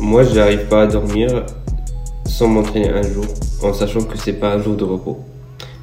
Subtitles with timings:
[0.00, 1.44] Moi, j'arrive pas à dormir
[2.24, 3.24] sans m'entraîner un jour,
[3.62, 5.18] en sachant que c'est pas un jour de repos.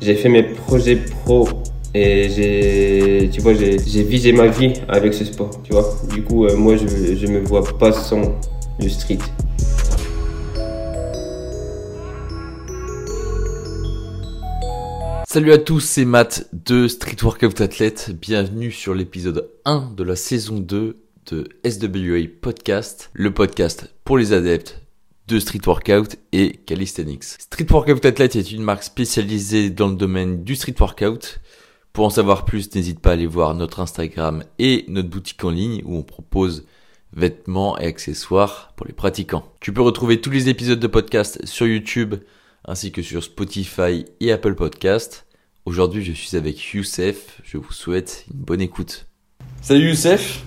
[0.02, 1.50] J'ai fait mes projets pro
[1.94, 5.94] et j'ai, tu vois, j'ai visé ma vie avec ce sport, tu vois.
[6.14, 8.22] Du coup, euh, moi, je, je me vois pas sans
[8.80, 9.18] le street.
[15.28, 18.12] Salut à tous, c'est Matt de Street Workout Athlete.
[18.22, 20.96] Bienvenue sur l'épisode 1 de la saison 2
[21.26, 24.82] de SWA Podcast, le podcast pour les adeptes
[25.28, 27.24] de Street Workout et Calisthenics.
[27.24, 31.40] Street Workout Athlete est une marque spécialisée dans le domaine du Street Workout.
[31.94, 35.50] Pour en savoir plus, n'hésite pas à aller voir notre Instagram et notre boutique en
[35.50, 36.66] ligne où on propose
[37.14, 39.52] vêtements et accessoires pour les pratiquants.
[39.62, 42.16] Tu peux retrouver tous les épisodes de podcast sur YouTube
[42.66, 45.26] ainsi que sur Spotify et Apple Podcast.
[45.66, 47.42] Aujourd'hui, je suis avec Youssef.
[47.44, 49.08] Je vous souhaite une bonne écoute.
[49.62, 50.44] Salut Youssef,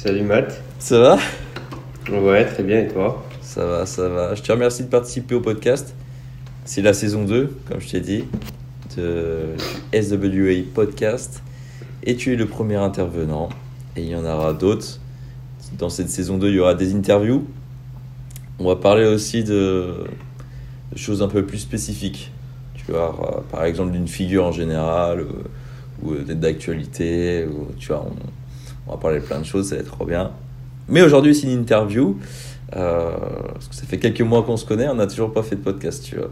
[0.00, 0.62] Salut Matt.
[0.78, 1.18] ça va?
[2.08, 3.20] Ouais, très bien, et toi?
[3.42, 4.36] Ça va, ça va.
[4.36, 5.92] Je te remercie de participer au podcast.
[6.64, 8.24] C'est la saison 2, comme je t'ai dit,
[8.96, 9.56] de,
[9.92, 11.42] SWA Podcast.
[12.04, 13.48] Et tu es le premier intervenant.
[13.96, 15.00] Et il y en aura d'autres.
[15.76, 17.44] Dans cette saison 2, il y aura des interviews.
[18.60, 20.04] On va parler aussi de,
[20.92, 22.30] de choses un peu plus spécifiques.
[22.74, 25.26] Tu vois, euh, par exemple d'une figure en général,
[26.02, 28.37] ou, ou d'actualité, ou tu vois, on,
[28.88, 30.30] on va parler plein de choses, ça va être trop bien.
[30.88, 32.16] Mais aujourd'hui, c'est une interview.
[32.76, 33.10] euh,
[33.52, 35.62] parce que ça fait quelques mois qu'on se connaît, on n'a toujours pas fait de
[35.62, 36.30] podcast, tu vois.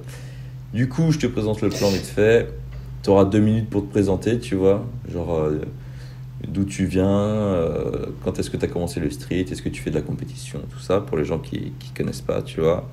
[0.74, 2.48] Du coup, je te présente le plan vite fait.
[3.02, 4.84] Tu auras deux minutes pour te présenter, tu vois.
[5.10, 5.60] Genre, euh,
[6.46, 9.80] d'où tu viens, euh, quand est-ce que tu as commencé le street, est-ce que tu
[9.80, 12.88] fais de la compétition, tout ça, pour les gens qui ne connaissent pas, tu vois.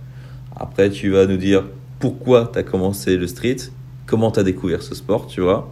[0.56, 1.66] Après, tu vas nous dire
[2.00, 3.58] pourquoi tu as commencé le street,
[4.06, 5.70] comment tu as découvert ce sport, tu vois.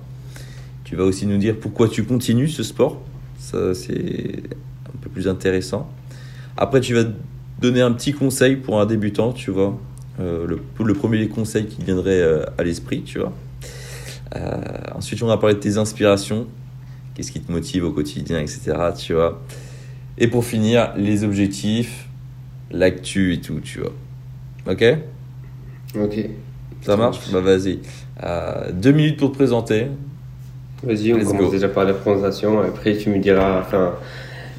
[0.83, 2.99] Tu vas aussi nous dire pourquoi tu continues ce sport.
[3.41, 4.43] Ça, c'est
[4.87, 5.89] un peu plus intéressant.
[6.57, 7.03] Après, tu vas
[7.59, 9.77] donner un petit conseil pour un débutant, tu vois.
[10.19, 13.33] Euh, le, le premier conseil qui viendrait euh, à l'esprit, tu vois.
[14.35, 14.61] Euh,
[14.93, 16.45] ensuite, on va parler de tes inspirations.
[17.15, 18.73] Qu'est-ce qui te motive au quotidien, etc.
[18.97, 19.41] Tu vois.
[20.19, 22.07] Et pour finir, les objectifs,
[22.69, 23.93] l'actu et tout, tu vois.
[24.69, 24.83] Ok?
[25.99, 26.29] Ok.
[26.83, 27.19] Ça marche?
[27.31, 27.79] Bah vas-y.
[28.73, 29.87] Deux minutes pour te présenter.
[30.83, 31.51] Vas-y, on Let's commence go.
[31.51, 32.59] déjà par la présentation.
[32.61, 33.93] Après, tu me diras, enfin,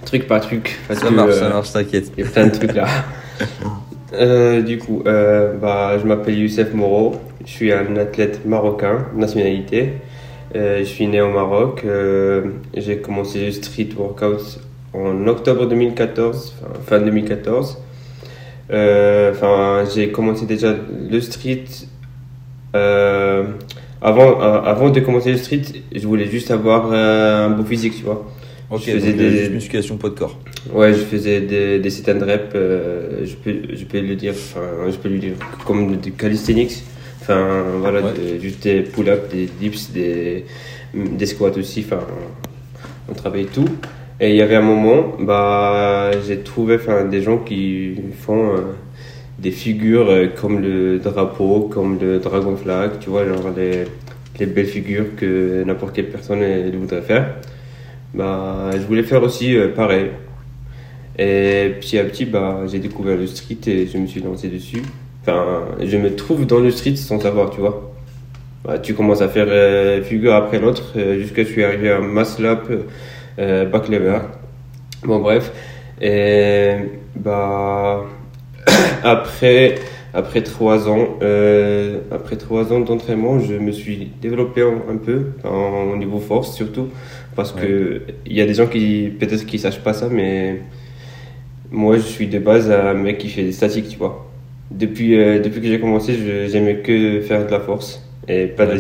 [0.04, 0.78] truc par truc.
[0.88, 2.12] Parce Ça que, marche, euh, ça marche, t'inquiète.
[2.16, 2.86] Il y a plein de trucs là.
[4.14, 7.16] Euh, du coup, euh, bah, je m'appelle Youssef Moreau.
[7.46, 9.94] Je suis un athlète marocain, nationalité.
[10.54, 11.80] Euh, je suis né au Maroc.
[11.86, 12.42] Euh,
[12.76, 14.60] j'ai commencé le street workout
[14.92, 17.78] en octobre 2014, enfin, fin 2014.
[18.70, 20.74] Euh, Enfin, j'ai commencé déjà
[21.10, 21.64] le street.
[24.02, 25.62] Avant, euh, avant de commencer le street,
[25.94, 28.26] je voulais juste avoir euh, un beau physique, tu vois.
[28.70, 30.38] Ok, Je faisais donc, des- musculation poids de corps.
[30.72, 34.32] Ouais, je faisais des, des sit and reps, euh, je, peux, je peux le dire,
[34.34, 35.34] je peux le dire
[35.66, 36.82] comme du calisthenics.
[37.20, 38.12] Enfin, voilà, Ouais.
[38.36, 40.44] de- juste des pull-ups, des dips, des,
[40.94, 42.02] des squats aussi, enfin,
[43.08, 43.68] on travaille tout.
[44.20, 48.60] Et il y avait un moment, bah, j'ai trouvé enfin, des gens qui font euh,
[49.42, 53.84] des figures euh, comme le drapeau, comme le dragon flag, tu vois, genre les,
[54.38, 57.34] les belles figures que n'importe quelle personne elle voudrait faire.
[58.14, 60.10] Bah, je voulais faire aussi euh, pareil.
[61.18, 64.82] Et petit à petit, bah, j'ai découvert le street et je me suis lancé dessus.
[65.22, 67.92] Enfin, je me trouve dans le street sans savoir, tu vois.
[68.64, 71.64] Bah, tu commences à faire euh, figure après l'autre euh, jusqu'à ce que je suis
[71.64, 72.70] arrivé à muscle up,
[73.38, 74.18] euh, back lever.
[75.04, 75.52] Bon, bref.
[76.00, 76.74] Et
[77.16, 78.04] bah,
[79.02, 79.76] après,
[80.14, 85.32] après trois ans, euh, après trois ans d'entraînement, je me suis développé un, un peu,
[85.44, 86.88] en, au niveau force surtout,
[87.34, 90.60] parce que il y a des gens qui peut-être qui sachent pas ça, mais
[91.70, 94.28] moi je suis de base un mec qui fait des statiques, tu vois.
[94.70, 98.66] Depuis, euh, depuis que j'ai commencé, je- j'aimais que faire de la force et pas
[98.66, 98.78] Ouais.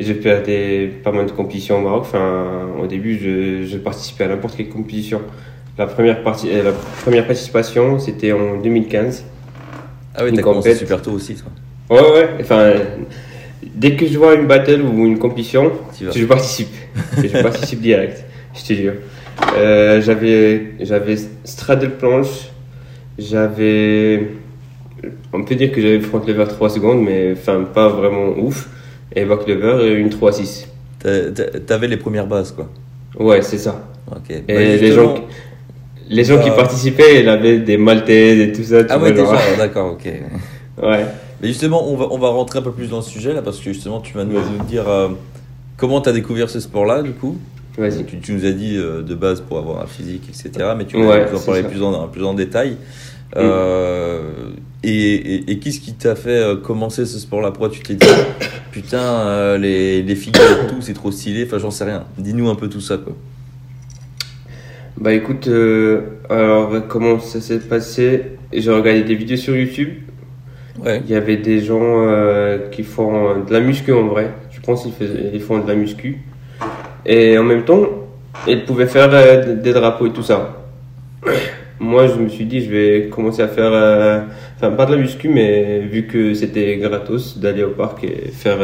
[0.00, 2.02] Et je perdais pas mal de compétitions au Maroc.
[2.02, 5.20] Enfin, au début, je, je participais à n'importe quelle compétition.
[5.78, 6.72] La première, partie, euh, la
[7.02, 9.24] première participation, c'était en 2015.
[10.14, 11.50] Ah oui, t'as commencé super tôt aussi, toi.
[11.90, 12.28] Ouais, ouais.
[12.40, 12.72] Enfin,
[13.74, 16.68] dès que je vois une battle ou une compétition, je participe.
[17.16, 18.24] Je participe direct,
[18.54, 18.92] je te jure.
[19.56, 22.50] Euh, j'avais, j'avais straddle planche,
[23.18, 24.28] j'avais.
[25.32, 28.68] On peut dire que j'avais front lever 3 secondes, mais enfin, pas vraiment ouf.
[29.14, 30.66] Et back lever, une 3-6.
[30.98, 32.68] T'as- t'as- T'avais les premières bases, quoi.
[33.18, 33.84] Ouais, c'est ça.
[34.10, 34.30] Ok.
[34.30, 35.14] Et Bah, les gens,
[36.08, 38.82] les gens qui bah- participaient, ils avaient des maltaises et tout ça.
[38.84, 40.06] tu Ah ouais, déjà, d'accord, ok.
[40.82, 41.04] Ouais.
[41.40, 43.58] Mais justement, on va, on va rentrer un peu plus dans le sujet, là, parce
[43.58, 44.38] que justement, tu vas nous,
[44.68, 45.08] dire euh,
[45.76, 47.36] comment t'as découvert ce sport-là, du coup?
[47.76, 48.04] Vas-y.
[48.04, 50.70] Tu, tu nous as dit euh, de base pour avoir un physique, etc.
[50.76, 51.68] Mais tu vas Ouais, nous en parler ça.
[51.68, 52.76] plus en, plus en détail.
[53.36, 54.20] Euh,
[54.82, 57.50] et et, et qu'est-ce qui t'a fait euh, commencer ce sport-là?
[57.50, 58.06] Pourquoi tu t'es dit,
[58.72, 62.04] putain, euh, les, les figures et tout, c'est trop stylé Enfin, j'en sais rien.
[62.18, 63.14] Dis-nous un peu tout ça, quoi.
[64.98, 68.22] Bah écoute, euh, alors comment ça s'est passé?
[68.52, 69.88] J'ai regardé des vidéos sur YouTube.
[70.84, 71.00] Ouais.
[71.04, 74.30] Il y avait des gens euh, qui font de la muscu en vrai.
[74.50, 76.18] Je pense qu'ils ils font de la muscu.
[77.06, 77.86] Et en même temps,
[78.46, 80.58] ils pouvaient faire euh, des drapeaux et tout ça.
[81.80, 83.72] Moi, je me suis dit, je vais commencer à faire,
[84.56, 88.58] enfin pas de la muscu, mais vu que c'était gratos d'aller au parc et faire,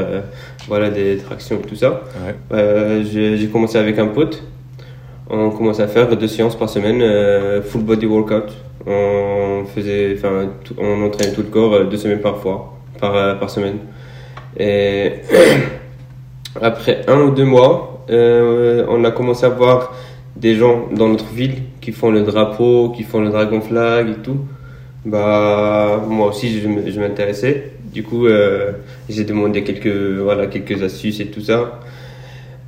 [0.69, 2.05] voilà, des tractions et tout ça,
[2.53, 3.03] Ouais.
[3.11, 4.45] j'ai commencé avec un pote.
[5.31, 8.51] On commençait à faire deux séances par semaine, euh, full body workout.
[8.87, 10.49] On faisait, enfin,
[10.79, 13.77] on entraînait tout le corps euh, deux semaines par fois, par, euh, semaine.
[14.59, 15.13] Et
[16.63, 19.95] après un ou deux mois, on a commencé à voir
[20.35, 24.23] des gens dans notre ville qui font le drapeau, qui font le dragon flag et
[24.23, 24.39] tout.
[25.05, 27.73] Bah, moi aussi, je, m'intéressais.
[27.93, 28.27] Du coup,
[29.11, 31.81] j'ai demandé quelques, voilà, quelques astuces et tout ça.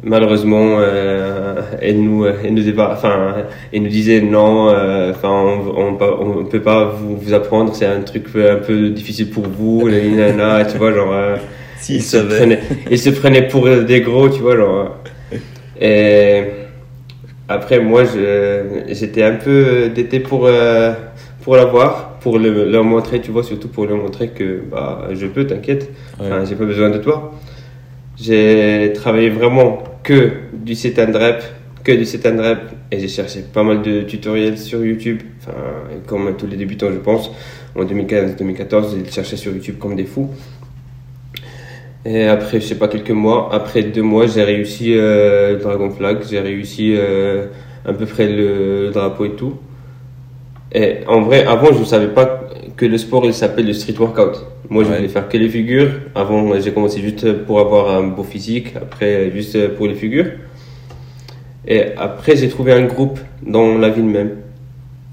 [0.02, 3.34] Malheureusement, euh, elle nous, elle nous, enfin,
[3.72, 7.74] elle nous disait non, euh, enfin, on, on, pa- on peut pas vous, vous apprendre,
[7.74, 11.12] c'est un truc un peu difficile pour vous, les nana, tu vois, genre.
[11.12, 11.36] euh,
[11.76, 12.36] S'ils il se savaient.
[12.38, 12.60] prenait,
[12.90, 14.96] il se prenait pour des gros, tu vois, genre.
[15.80, 16.44] Et
[17.48, 20.92] après, moi, je- j'étais un peu d'été pour, euh,
[21.42, 25.26] pour l'avoir, pour le, leur montrer, tu vois, surtout pour leur montrer que bah, je
[25.26, 26.26] peux, t'inquiète, Ouais.
[26.48, 27.32] J'ai pas besoin de toi.
[28.20, 31.42] J'ai travaillé vraiment que du sit and rep,
[31.84, 32.60] que du sit and rep,
[32.90, 35.54] et j'ai cherché pas mal de tutoriels sur YouTube, enfin,
[36.06, 37.30] comme tous les débutants, je pense.
[37.76, 40.30] En 2015-2014, ils cherchaient sur YouTube comme des fous.
[42.04, 46.18] Et après, je sais pas, quelques mois, après deux mois, j'ai réussi euh, Dragon Flag,
[46.28, 47.46] j'ai réussi euh,
[47.84, 49.58] à peu près le drapeau et tout.
[50.72, 52.40] Et en vrai, avant, je ne savais pas
[52.76, 54.46] que le sport, il s'appelle le street workout.
[54.68, 54.96] Moi, je Ouais.
[54.96, 55.90] voulais faire que les figures.
[56.14, 60.26] Avant, j'ai commencé juste pour avoir un beau physique, après, juste pour les figures.
[61.66, 64.30] Et après, j'ai trouvé un groupe dans la ville même.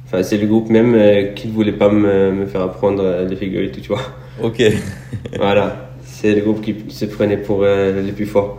[0.05, 3.27] Enfin, c'est le groupe même euh, qui ne voulait pas me, me faire apprendre euh,
[3.27, 4.01] les figures et tout, tu vois.
[4.41, 4.61] Ok.
[5.37, 8.57] Voilà, c'est le groupe qui se prenait pour euh, les plus forts.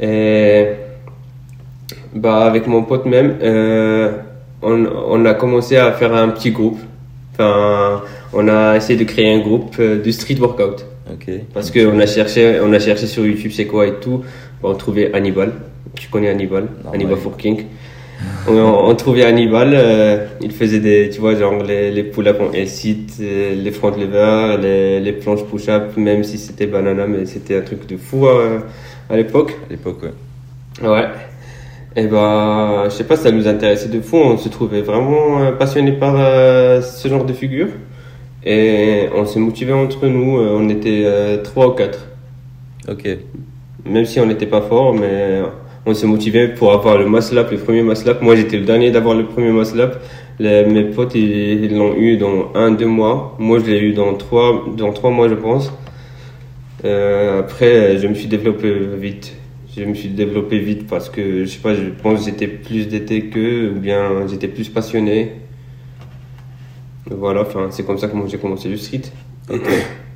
[0.00, 0.68] Et
[2.14, 4.12] bah, avec mon pote même, euh,
[4.64, 6.78] on, on a commencé à faire un petit groupe.
[7.32, 8.02] Enfin,
[8.32, 10.86] on a essayé de créer un groupe euh, de street workout.
[11.52, 14.24] Parce qu'on a cherché, on a cherché sur YouTube c'est quoi et tout.
[14.62, 15.52] On trouvait Hannibal.
[15.94, 16.68] Tu connais Hannibal?
[16.84, 17.20] Non, Hannibal ouais.
[17.20, 17.66] for King.
[18.48, 19.72] on, on trouvait Hannibal.
[19.74, 24.58] euh, il faisait des, tu vois, genre les, les pull-ups en euh, les front levers,
[24.58, 28.60] les, les planches push-up, même si c'était banana, mais c'était un truc de fou euh,
[29.10, 29.52] à l'époque.
[29.68, 30.88] À l'époque, ouais.
[30.88, 31.06] Ouais.
[31.96, 34.16] Et bah, je sais pas, ça nous intéressait de fou.
[34.16, 37.68] On se trouvait vraiment euh, passionnés par euh, ce genre de figure.
[38.44, 40.38] Et on s'est motivé entre nous.
[40.38, 42.06] euh, On était euh, trois ou quatre.
[42.88, 43.06] Ok.
[43.86, 45.40] Même si on n'était pas fort, mais
[45.86, 48.20] on s'est motivé pour avoir le muscle up, le premier muscle up.
[48.22, 49.96] Moi, j'étais le dernier d'avoir le premier muscle up.
[50.40, 53.36] Les- mes potes, ils ils l'ont eu dans un, deux mois.
[53.38, 55.72] Moi, je l'ai eu dans trois, dans trois mois, je pense.
[56.84, 59.34] Euh, après, je me suis développé vite.
[59.76, 62.86] Je me suis développé vite parce que, je sais pas, je pense que j'étais plus
[62.86, 65.32] d'été qu'eux, ou bien j'étais plus passionné.
[67.10, 69.02] Voilà, enfin, c'est comme ça que j'ai commencé le street.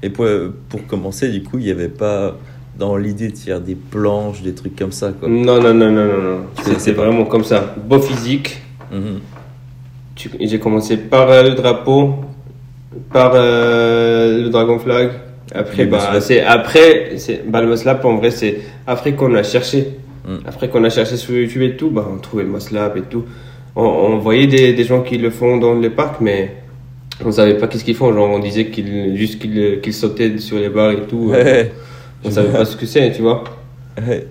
[0.02, 0.26] Et pour,
[0.68, 2.36] pour commencer, du coup, il n'y avait pas
[2.78, 5.28] dans l'idée de faire des planches, des trucs comme ça, quoi.
[5.28, 6.40] Non, non, non, non, non, non.
[6.78, 7.74] C'est- vraiment comme ça.
[7.76, 8.58] Beau physique.
[8.92, 9.20] Mhm.
[10.40, 12.14] J'ai commencé par euh, le drapeau,
[13.12, 15.10] par euh, le dragon flag.
[15.54, 17.74] Après, Le bah, c'est après, c'est bah, le
[18.04, 19.80] en vrai, c'est après qu'on a cherché.
[20.26, 20.36] Mm.
[20.46, 23.02] Après qu'on a cherché sur YouTube et tout, bah, on trouvait le muscle up et
[23.02, 23.24] tout.
[23.76, 26.40] On, on voyait des, des gens qui le font dans les parcs, mais
[27.24, 28.12] on savait pas qu'est-ce qu'ils font.
[28.12, 31.30] Genre, on disait qu'ils juste qu'ils qu'ils sautaient sur les barres et tout.
[31.30, 31.70] Ouais.
[32.24, 33.44] On savait pas ce que c'est, tu vois.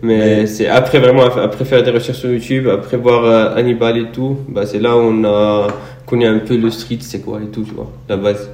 [0.01, 4.07] Mais c'est après vraiment, après faire des recherches sur YouTube, après voir euh, Hannibal et
[4.13, 5.67] tout, bah c'est là où on a
[6.05, 8.49] connu un peu le street, c'est quoi et tout, tu vois, la base.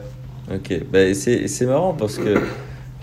[0.51, 2.33] Ok, bah, c'est c'est marrant parce que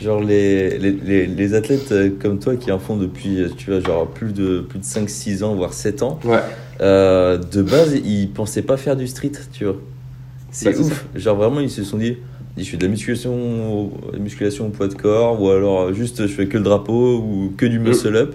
[0.02, 3.70] genre les, les, les, les athlètes euh, comme toi qui en font depuis euh, tu
[3.70, 6.38] vois genre plus de plus de 5 6 ans voire 7 ans Ouais.
[6.80, 9.76] euh, de base ils pensaient pas faire du street, tu vois.
[10.50, 11.06] C'est Bah, ouf.
[11.14, 12.16] Genre vraiment ils se sont dit
[12.56, 16.46] je fais de la musculation musculation au poids de corps ou alors juste je fais
[16.46, 18.34] que le drapeau ou que du muscle up.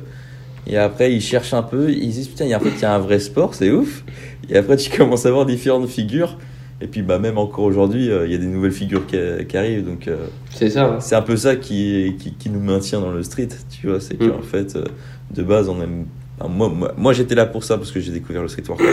[0.67, 2.99] Et après ils cherchent un peu, ils disent putain, en fait il y a un
[2.99, 4.03] vrai sport, c'est ouf.
[4.49, 6.37] Et après tu commences à voir différentes figures
[6.81, 9.17] et puis bah même encore aujourd'hui euh, il y a des nouvelles figures qui,
[9.47, 10.85] qui arrivent donc euh, C'est ça.
[10.85, 10.99] hein.
[10.99, 13.99] c'est un peu ça qui, qui, qui nous maintient dans le street, tu vois.
[14.01, 14.29] C'est Mm.
[14.29, 14.83] qu'en fait, euh,
[15.33, 16.05] de base, on aime.
[16.39, 18.87] enfin, moi, moi, moi, j'étais là pour ça parce que j'ai découvert le street workout,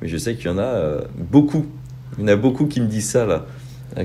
[0.00, 1.64] mais je sais qu'il y en a beaucoup
[2.18, 3.46] Il y en a beaucoup qui me disent ça là.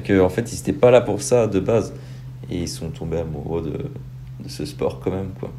[0.03, 1.93] Que en fait, ils n'étaient pas là pour ça de base.
[2.49, 5.29] Et ils sont tombés amoureux de, de ce sport quand même.
[5.39, 5.51] quoi.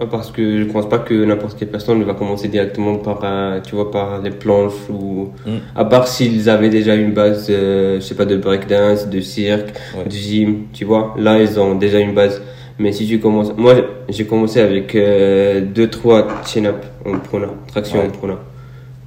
[0.00, 3.60] Ouais, Parce que je pense pas que n'importe quelle personne va commencer directement par, un-
[3.60, 5.30] tu vois, par les planches ou.
[5.46, 5.50] Mm.
[5.76, 9.72] À part s'ils avaient déjà une base, euh, je sais pas, de breakdance, de cirque,
[9.96, 10.04] Ouais.
[10.06, 11.14] de gym, tu vois.
[11.16, 12.42] Là, ils ont déjà une base.
[12.78, 13.52] Mais si tu commences.
[13.56, 13.74] Moi,
[14.08, 18.06] j'ai commencé avec 2-3 chin-up en prona, traction Ouais.
[18.08, 18.38] en prona.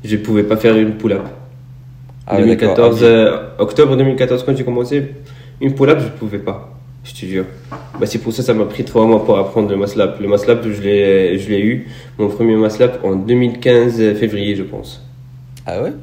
[0.05, 1.23] Je pouvais pas faire une pull-up.
[2.25, 3.09] Ah ouais, 2014, d'accord.
[3.09, 5.15] euh, octobre 2014, quand j'ai commencé,
[5.59, 6.76] une pull-up, je pouvais pas.
[7.07, 7.45] Je te jure.
[7.99, 10.19] Bah, c'est pour ça ça m'a pris trois mois pour apprendre le maslap.
[10.19, 11.87] Le maslap, je l'ai, je l'ai eu,
[12.19, 15.01] mon premier maslap en 2015 euh, février, je pense.
[15.65, 15.93] Ah ouais?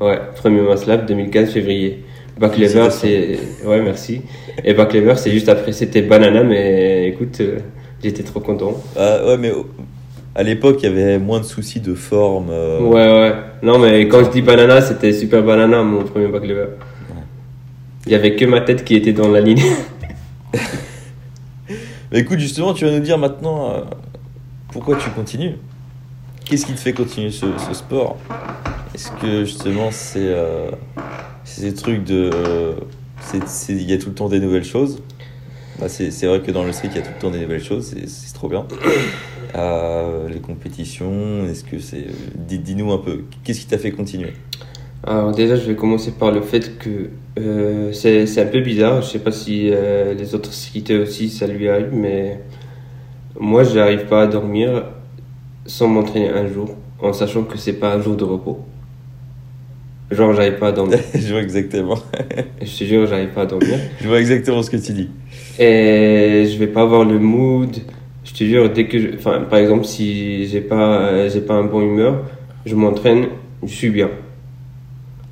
[0.00, 2.04] Ouais, premier maslap 2015 février.
[2.38, 3.38] Back lever, c'est.
[3.66, 4.22] Ouais, merci.
[4.64, 7.58] Et back lever, c'est juste après, c'était banana, mais écoute, euh,
[8.02, 8.74] j'étais trop content.
[8.96, 9.52] Ah ouais, mais
[10.36, 12.50] à l'époque, il y avait moins de soucis de forme.
[12.52, 13.32] euh, Ouais, ouais.
[13.62, 16.66] Non, mais quand je dis banana, c'était super banana, mon premier back lever.
[18.06, 19.62] Il y avait que ma tête qui était dans la ligne.
[22.12, 23.80] Écoute, justement, tu vas nous dire maintenant euh,
[24.72, 25.56] pourquoi tu continues?
[26.44, 28.16] Qu'est-ce qui te fait continuer ce, sport?
[28.94, 30.70] Est-ce que justement c'est euh,
[31.58, 32.30] des trucs de.
[32.32, 32.74] euh,
[33.68, 35.02] Il y a tout le temps des nouvelles choses?
[35.78, 37.62] Bah, c'est vrai que dans le street, il y a tout le temps des nouvelles
[37.62, 38.66] choses, c'est- trop bien.
[40.28, 42.06] Les compétitions, est-ce que c'est.
[42.34, 44.32] dis- Dis-nous un peu, qu'est-ce qui t'a fait continuer?
[45.04, 49.02] Alors déjà, je vais commencer par le fait que euh, c'est un peu bizarre.
[49.02, 52.40] Je sais pas si euh, les autres skateurs aussi ça lui arrive, mais
[53.38, 54.84] moi, j'arrive pas à dormir
[55.64, 58.58] sans m'entraîner un jour, en sachant que c'est pas un jour de repos.
[60.10, 60.98] Genre, j'arrive pas à dormir.
[61.14, 61.98] Je vois exactement.
[62.62, 63.78] je te jure, j'arrive pas à dormir.
[64.00, 65.10] Je vois exactement ce que tu dis.
[65.58, 67.76] Et je vais pas avoir le mood.
[68.24, 71.54] Je te jure, dès que je, enfin, par exemple, si j'ai pas, euh, j'ai pas
[71.54, 72.24] un bon humeur,
[72.64, 73.26] je m'entraîne,
[73.62, 74.10] je suis bien.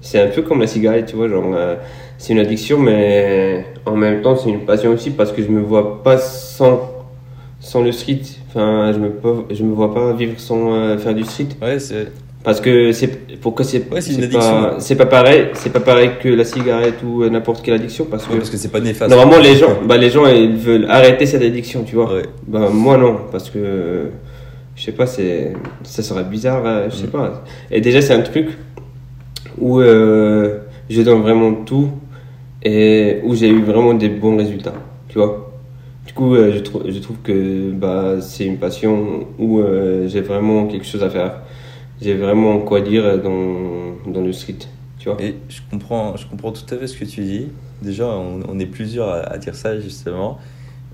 [0.07, 1.75] C'est un peu comme la cigarette, tu vois, genre, euh,
[2.17, 5.61] c'est une addiction, mais en même temps, c'est une passion aussi parce que je me
[5.61, 6.81] vois pas sans,
[7.59, 8.21] sans le street.
[8.49, 9.11] Enfin, je me,
[9.51, 11.49] je me vois pas vivre sans euh, faire du street.
[11.61, 12.07] Ouais, c'est.
[12.45, 16.11] Parce que c'est, pourquoi c'est, Ouais, c'est une pas, c'est pas pareil, c'est pas pareil
[16.23, 18.79] que la cigarette ou euh, n'importe quelle addiction parce que Ouais, parce que c'est pas
[18.79, 19.11] néfaste.
[19.11, 22.15] Normalement, les gens, bah, les gens, ils veulent arrêter cette addiction, tu vois.
[22.15, 22.23] Ouais.
[22.47, 24.11] Bah, moi, non, parce que,
[24.77, 27.11] je sais pas, c'est, ça serait bizarre, je sais Mm.
[27.11, 27.43] pas.
[27.73, 28.47] Et déjà, c'est un truc
[29.59, 30.61] où euh,
[30.91, 31.91] je donne vraiment tout
[32.63, 34.75] et où j'ai eu vraiment des bons résultats,
[35.09, 35.53] tu vois.
[36.07, 40.21] Du coup, euh, je, trou- je trouve que bah, c'est une passion où euh, j'ai
[40.21, 41.43] vraiment quelque chose à faire.
[42.01, 44.59] J'ai vraiment quoi dire dans, dans le street,
[44.99, 45.21] tu vois.
[45.23, 47.49] Et je comprends, je comprends tout à fait ce que tu dis.
[47.83, 50.39] Déjà, on, on est plusieurs à, à dire ça, justement.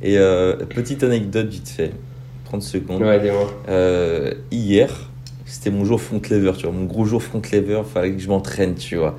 [0.03, 1.93] Et euh, petite anecdote vite fait,
[2.45, 3.03] 30 secondes.
[3.03, 3.49] Ouais, dis-moi.
[4.51, 5.11] Hier,
[5.53, 8.19] c'était mon jour front lever, tu vois, mon gros jour front lever, il fallait que
[8.21, 9.19] je m'entraîne, tu vois.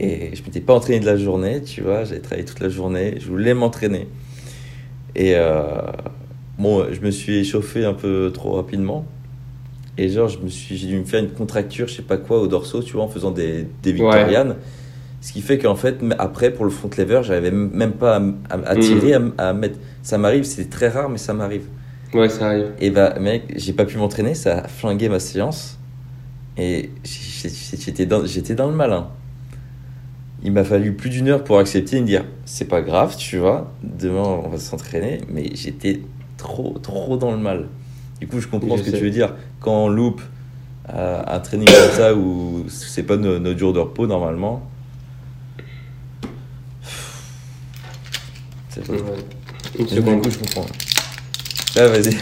[0.00, 3.16] Et je m'étais pas entraîné de la journée, tu vois, j'avais travaillé toute la journée,
[3.20, 4.08] je voulais m'entraîner.
[5.14, 5.80] Et euh,
[6.58, 9.06] bon, je me suis échauffé un peu trop rapidement.
[9.98, 12.40] Et genre, je me suis, j'ai dû me faire une contracture, je sais pas quoi,
[12.40, 14.56] au dorso, tu vois, en faisant des, des victorianes.
[15.20, 18.36] Ce qui fait qu'en fait, après, pour le front lever, j'arrivais même pas à, m-
[18.50, 18.76] à, à Mhm.
[18.76, 19.78] tirer, à mettre.
[20.02, 21.64] Ça m'arrive, c'est très rare, mais ça m'arrive.
[22.12, 22.72] Ouais, ça arrive.
[22.80, 25.78] Et bah, mec, j'ai pas pu m'entraîner, ça a flingué ma séance.
[26.56, 29.08] Et j'étais dans, j'étais dans le malin.
[30.42, 33.38] Il m'a fallu plus d'une heure pour accepter et me dire c'est pas grave, tu
[33.38, 35.20] vois, demain on va s'entraîner.
[35.28, 36.00] Mais j'étais
[36.36, 37.68] trop, trop dans le mal.
[38.20, 39.34] Du coup, je comprends Je ce que tu veux dire.
[39.60, 40.22] Quand on loupe
[40.92, 44.68] euh, un training comme ça où c'est pas no- notre jour de repos normalement.
[48.68, 48.98] C'est Ouais.
[49.78, 50.66] Une Du coup, je comprends.
[51.82, 52.14] Ah, vas-y.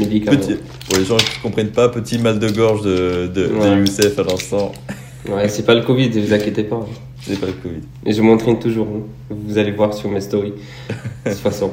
[0.00, 0.36] Médicament.
[0.38, 0.56] Petit,
[0.88, 3.78] pour les gens qui ne comprennent pas, petit mal de gorge de, de.
[3.78, 4.72] Youssef à l'instant.
[5.28, 6.84] Ouais, c'est pas le Covid, ne vous inquiétez pas.
[7.22, 7.80] C'est pas le Covid.
[8.06, 8.88] Et je m'entraîne toujours.
[8.88, 9.02] hein.
[9.30, 10.54] Vous allez voir sur mes stories.
[11.24, 11.70] de toute façon.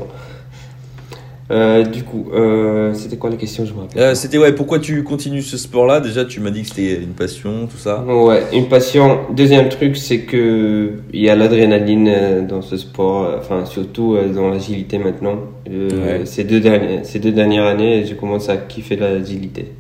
[1.52, 4.02] Euh, du coup, euh, c'était quoi la question Je me rappelle.
[4.02, 6.00] Euh, C'était ouais, pourquoi tu continues ce sport-là?
[6.00, 8.04] Déjà, tu m'as dit que c'était une passion, tout ça.
[8.04, 9.20] Ouais, une passion.
[9.32, 14.98] Deuxième truc, c'est que il y a l'adrénaline dans ce sport, enfin surtout dans l'agilité
[14.98, 15.36] maintenant.
[15.70, 16.22] Ouais.
[16.26, 19.72] ces, deux dernières, ces deux dernières années, j'ai commencé à kiffer l'agilité.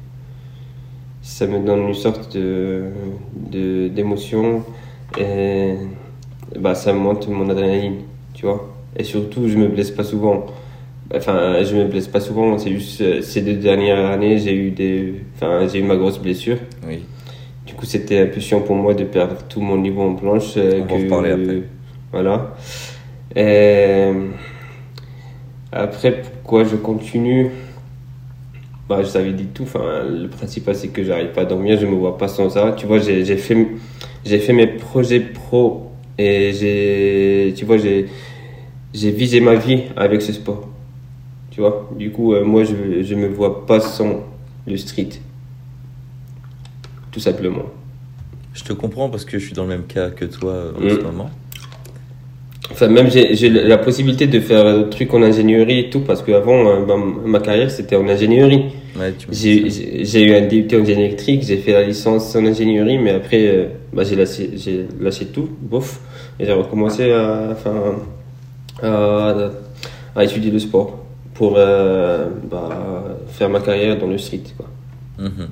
[1.23, 4.61] Ça me donne une sorte de- d'émotion
[5.19, 5.73] et
[6.59, 7.95] bah ça monte mon adrénaline,
[8.35, 8.71] tu vois.
[8.97, 10.45] Et surtout, je me blesse pas souvent.
[11.13, 12.57] Enfin, je me blesse pas souvent.
[12.57, 16.17] C'est juste euh, ces deux dernières années, j'ai eu des, enfin j'ai eu ma grosse
[16.19, 16.57] blessure.
[16.87, 17.03] Oui.
[17.65, 20.53] Du coup, c'était un peu chiant pour moi de perdre tout mon niveau en planche.
[20.57, 21.61] euh, On va en reparler après.
[22.11, 22.55] Voilà.
[23.35, 24.11] Et
[25.71, 27.49] après, pourquoi je continue?
[28.87, 29.63] Bah, Je t'avais dit tout.
[29.63, 31.77] Enfin, le principal, c'est que j'arrive pas à dormir.
[31.79, 32.73] Je me vois pas sans ça.
[32.77, 33.67] Tu vois, j'ai j'ai fait,
[34.25, 38.05] j'ai fait mes projets pro et j'ai, tu vois, j'ai,
[38.93, 40.69] j'ai visé ma vie avec ce sport.
[41.55, 44.23] Tu vois, du coup, euh, moi, je, je me vois pas sans
[44.67, 45.07] le street.
[47.13, 47.63] Tout simplement.
[48.53, 50.85] Je te comprends parce que je suis dans le même cas que toi euh, en
[50.85, 50.89] Mm.
[50.89, 51.29] ce moment.
[52.71, 56.67] Enfin, même j'ai la possibilité de faire des trucs en ingénierie et tout, parce qu'avant,
[56.67, 58.65] euh, ma carrière, c'était en ingénierie.
[58.99, 63.11] Ouais, J'ai eu un DUT en génie électrique, j'ai fait la licence en ingénierie, mais
[63.11, 66.01] après, euh, bah, j'ai lâché, j'ai lâché tout, bof,
[66.39, 67.75] et j'ai recommencé à, enfin,
[68.81, 69.51] à,
[70.15, 71.04] à étudier le sport
[71.35, 72.69] pour euh, bah,
[73.29, 74.41] faire ma carrière dans le street.
[74.57, 74.65] Quoi.
[75.19, 75.49] Mhm.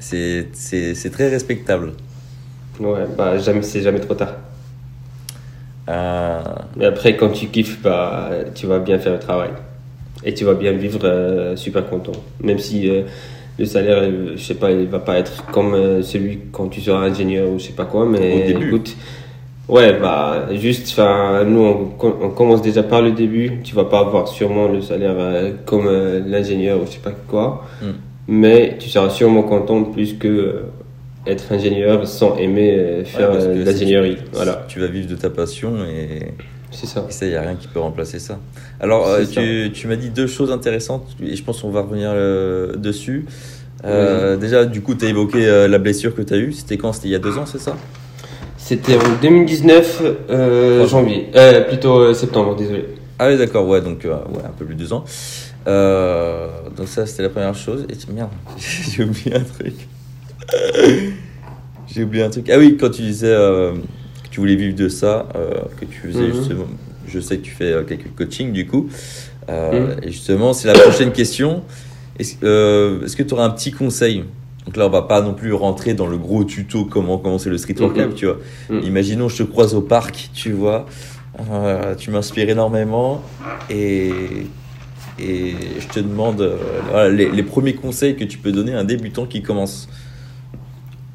[0.00, 1.92] C'est- C'est c'est très respectable.
[2.80, 4.34] Ouais, bah, jamais, c'est jamais trop tard.
[5.88, 6.40] Euh,
[6.76, 9.50] Mais après, quand tu kiffes, bah, tu vas bien faire le travail.
[10.24, 12.12] Et tu vas bien vivre euh, super content.
[12.42, 13.02] Même si euh,
[13.58, 14.02] le salaire,
[14.36, 17.64] je sais pas, il va pas être comme celui quand tu seras ingénieur ou je
[17.66, 18.04] sais pas quoi.
[18.06, 18.96] Mais écoute,
[19.68, 23.60] ouais, bah, juste, enfin, nous, on, com- on commence déjà par le début.
[23.64, 27.12] Tu vas pas avoir sûrement le salaire euh, comme euh, l'ingénieur ou je sais pas
[27.28, 27.64] quoi.
[27.82, 27.86] Mm.
[28.28, 30.52] Mais tu seras sûrement content plus que euh,
[31.26, 34.18] être ingénieur sans aimer faire si l'ingénierie.
[34.32, 36.34] Voilà, Tu vas vivre de ta passion et,
[36.70, 37.04] c'est ça.
[37.08, 38.38] et ça, il n'y a rien qui peut remplacer ça.
[38.80, 42.12] Alors, tu, tu m'as dit deux choses intéressantes et je pense qu'on va revenir
[42.78, 43.24] dessus.
[44.40, 46.52] Déjà, du coup, tu as évoqué la blessure que tu as eue.
[46.52, 46.92] C'était quand?
[46.92, 47.76] C'était il y a deux ans, c'est ça?
[48.68, 51.30] C'était en 2019, euh, janvier.
[51.34, 52.84] Euh, plutôt euh, septembre, désolé.
[53.18, 55.06] Ah oui, d'accord, ouais, donc euh, ouais, un peu plus de deux ans.
[56.76, 57.86] Donc ça, c'était la première chose.
[57.88, 59.72] Et merde, j'ai oublié un truc.
[61.86, 62.50] j'ai oublié un truc.
[62.52, 65.26] Ah oui, quand tu disais que tu voulais vivre de ça,
[65.80, 66.34] que tu faisais Mhm.
[66.34, 66.66] justement,
[67.06, 68.90] je sais que tu fais quelques coachings du coup.
[69.48, 69.96] Mhm.
[70.02, 71.62] Et justement, c'est la prochaine question.
[72.18, 72.34] Est-ce
[73.02, 74.24] est-ce que tu auras un petit conseil
[74.68, 77.56] donc là, on va pas non plus rentrer dans le gros tuto comment commencer le
[77.56, 78.12] street workout, Mhm.
[78.14, 78.36] tu vois.
[78.68, 78.82] Mhm.
[78.84, 80.84] Imaginons, je te croise au parc, tu vois.
[81.50, 83.22] Euh, tu m'inspires énormément
[83.70, 84.10] et,
[85.18, 86.58] et je te demande euh,
[86.90, 89.88] voilà, les, les premiers conseils que tu peux donner à un débutant qui commence.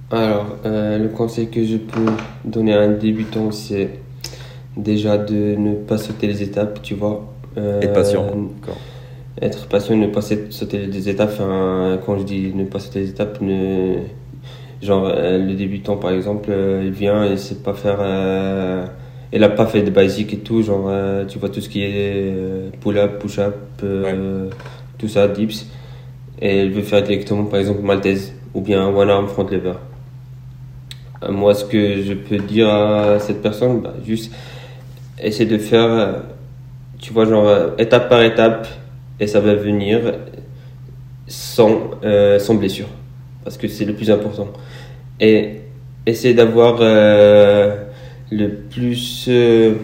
[0.09, 2.05] Alors, euh, le conseil que je peux
[2.45, 3.99] donner à un débutant, c'est
[4.75, 7.31] déjà de ne pas sauter les étapes, tu vois.
[7.55, 8.25] Être patient.
[8.25, 8.79] Encore.
[9.41, 11.31] Être patient, ne pas sauter les étapes.
[11.33, 13.95] Enfin, quand je dis ne pas sauter les étapes, ne...
[14.81, 17.97] genre euh, le débutant par exemple, euh, il vient et sait pas faire.
[17.99, 18.85] euh,
[19.31, 21.81] Il a pas fait de basique et tout, genre euh, tu vois tout ce qui
[21.83, 22.31] est
[22.81, 24.49] pull-up, push-up, euh,
[24.99, 25.65] tout ça, dips.
[26.39, 29.73] Et il veut faire directement par exemple maltaise ou bien one arm front lever.
[31.27, 34.31] Moi, ce que je peux dire à cette personne, bah, juste
[35.19, 36.21] essayer de faire,
[36.99, 38.67] tu vois, genre étape par étape,
[39.19, 39.99] et ça va venir
[41.27, 42.87] sans, euh, sans blessure,
[43.43, 44.47] parce que c'est le plus important.
[45.19, 45.61] Et
[46.05, 47.75] essayer d'avoir euh,
[48.31, 49.75] le plus, euh,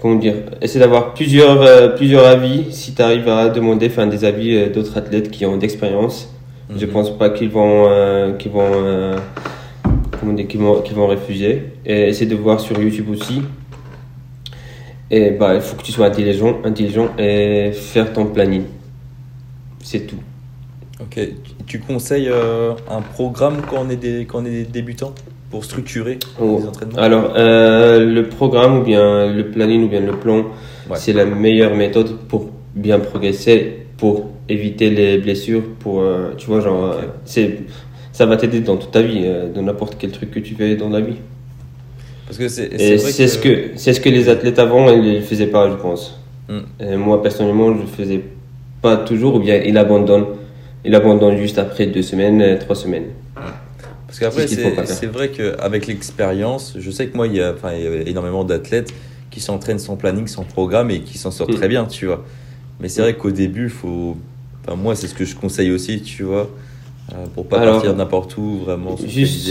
[0.00, 4.68] comment dire, essayer d'avoir plusieurs, plusieurs avis si tu arrives à demander enfin, des avis
[4.70, 6.32] d'autres athlètes qui ont d'expérience.
[6.76, 6.92] Je Mhm.
[6.92, 8.72] pense pas qu'ils vont, qu'ils vont,
[10.18, 11.62] comment dire, qu'ils vont, qu'ils vont refuser.
[11.84, 13.42] Et essayer de voir sur YouTube aussi.
[15.10, 18.64] Et bah, il faut que tu sois intelligent, intelligent et faire ton planning.
[19.82, 20.18] C'est tout.
[21.00, 21.20] Ok.
[21.66, 25.14] Tu- conseilles euh, un programme quand on est des, quand on est des débutants
[25.50, 26.58] pour structurer Oh.
[26.60, 26.98] les entraînements?
[26.98, 30.38] Alors, euh, le programme ou bien le planning ou bien le plan,
[30.88, 30.96] Ouais.
[30.96, 36.60] c'est la meilleure méthode pour bien progresser, pour éviter les blessures, pour, euh, tu vois,
[36.60, 37.58] genre, c'est,
[38.12, 40.88] ça va t'aider dans toute ta vie, dans n'importe quel truc que tu fais dans
[40.88, 41.16] la vie.
[42.26, 45.70] Parce que c'est ce que c'est ce que les athlètes avant ils ne faisaient pas,
[45.70, 46.18] je pense.
[46.48, 46.58] Mm.
[46.80, 48.22] Et moi personnellement, je le faisais
[48.82, 50.26] pas toujours, ou bien il abandonne,
[50.84, 53.06] il abandonne juste après deux semaines, euh, trois semaines.
[54.06, 57.72] Parce qu'après, C'est c'est vrai qu'avec l'expérience, je sais que moi, il y, a, enfin,
[57.74, 58.94] il y a énormément d'athlètes
[59.30, 61.56] qui s'entraînent sans planning, sans programme et qui s'en sortent Mm.
[61.56, 62.24] très bien, tu vois.
[62.80, 64.16] Mais c'est vrai qu'au début, faut.
[64.64, 66.48] Enfin, moi, c'est ce que je conseille aussi, tu vois,
[67.12, 69.48] euh, pour pas Alors, partir n'importe où, vraiment se juste-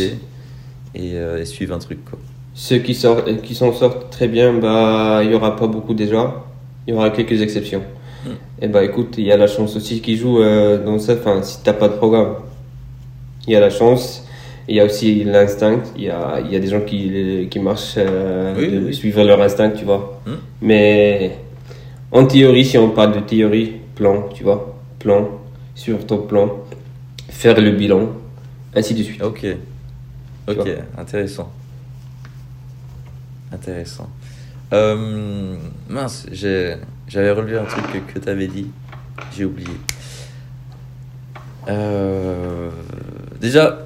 [0.94, 2.18] et, euh, et suivre un truc, quoi.
[2.58, 6.42] Ceux qui sortent, qui s'en sortent très bien, bah il y aura pas beaucoup déjà,
[6.88, 7.82] il y aura quelques exceptions.
[8.26, 8.30] Mm.
[8.62, 11.14] Et bah écoute, il y a la chance aussi qui joue euh, dans ça.
[11.14, 12.36] Enfin, si t'as pas de programme,
[13.46, 14.22] il y a la chance.
[14.68, 15.82] Il y a aussi l'instinct.
[15.98, 18.94] Il y a, y a des gens qui, qui marchent euh, Oui, de oui.
[18.96, 20.22] suivre leur instinct, tu vois.
[20.26, 20.32] Mm.
[20.62, 21.32] Mais
[22.12, 25.28] en théorie, si on parle de théorie, plan, tu vois, plan,
[25.76, 26.52] sur ton plan,
[27.30, 28.08] faire le bilan,
[28.74, 29.22] ainsi de suite.
[29.22, 29.46] Ok.
[30.48, 31.52] Ok, intéressant.
[33.56, 34.10] Intéressant.
[34.74, 35.56] Euh,
[35.88, 38.70] mince, j'avais relevé un truc que, tu avais dit.
[39.34, 39.70] J'ai oublié.
[41.70, 42.70] Euh,
[43.40, 43.80] déjà,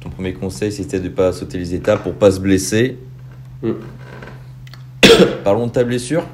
[0.00, 2.98] ton premier conseil, c'était de ne pas sauter les étapes pour pas se blesser.
[3.62, 3.74] Mm.
[5.44, 6.26] Parlons de ta blessure.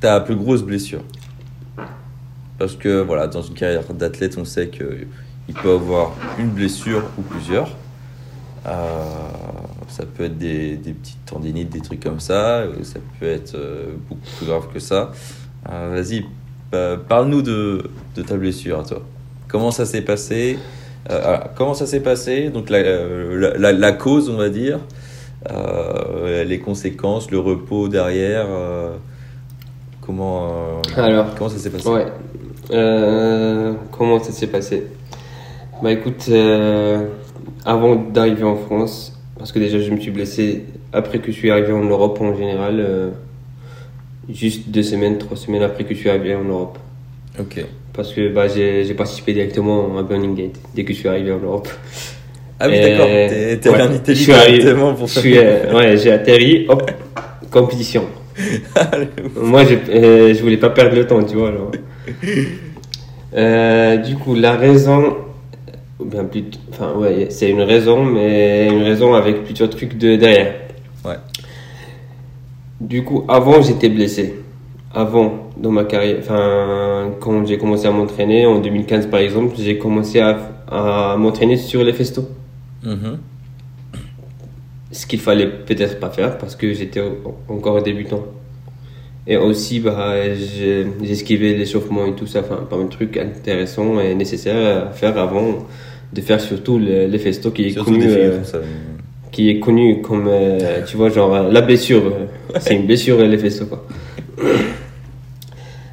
[0.00, 1.04] Ta plus grosse blessure.
[2.58, 7.22] Parce que voilà, dans une carrière d'athlète, on sait qu'il peut avoir une blessure ou
[7.22, 7.76] plusieurs.
[8.66, 9.28] Euh,
[9.88, 12.64] ça peut être des, des, petites tendinites, des trucs comme ça.
[12.82, 15.12] Ça peut être euh, beaucoup plus grave que ça.
[15.70, 16.24] Euh, Vas-y,
[17.08, 19.02] parle-nous de, de, ta blessure à toi.
[19.48, 20.58] Comment ça s'est passé
[21.10, 22.82] euh, Comment ça s'est passé Donc la,
[23.58, 24.78] la, la, cause, on va dire,
[26.46, 28.46] les conséquences, le repos derrière.
[30.02, 31.88] comment, Alors, comment ça s'est passé?
[31.88, 32.06] ouais.
[33.90, 34.86] Comment ça s'est passé?
[35.82, 36.28] Bah écoute,
[37.64, 41.50] avant d'arriver en France, parce que déjà je me suis blessé après que je suis
[41.50, 43.10] arrivé en Europe en général, euh,
[44.28, 46.78] juste deux semaines, trois semaines après que je suis arrivé en Europe.
[47.38, 47.64] Ok.
[47.92, 51.38] Parce que bah, j'ai participé directement à Burning Gate dès que je suis arrivé en
[51.38, 51.68] Europe.
[52.60, 55.70] Ah oui, d'accord, t'es en Italie directement pour faire.
[55.70, 56.90] Euh, ouais, j'ai atterri, hop,
[57.50, 58.04] compétition.
[59.36, 61.52] Moi, je, euh, je voulais pas perdre le temps, tu vois.
[63.34, 65.16] Euh, du coup, la raison
[66.00, 70.16] ou bien plus enfin ouais c'est une raison mais une raison avec plusieurs trucs de
[70.16, 70.54] derrière.
[71.04, 71.16] Ouais.
[72.80, 74.34] Du coup avant j'étais blessé.
[74.94, 79.76] Avant dans ma carrière enfin quand j'ai commencé à m'entraîner en 2015 par exemple j'ai
[79.78, 82.26] commencé à, à m'entraîner sur les festos.
[82.84, 83.16] Mm-hmm.
[84.92, 87.02] ce qu'il fallait peut-être pas faire parce que j'étais
[87.48, 88.22] encore débutant.
[89.26, 90.14] Et aussi bah
[91.02, 95.66] j'esquivais l'échauffement et tout ça enfin pas un truc intéressant et nécessaire à faire avant
[96.12, 98.40] de faire surtout le, le festo qui est connu euh,
[99.30, 102.12] qui est connu comme euh, tu vois genre euh, la blessure.
[102.58, 103.84] C'est une blessure les festo quoi.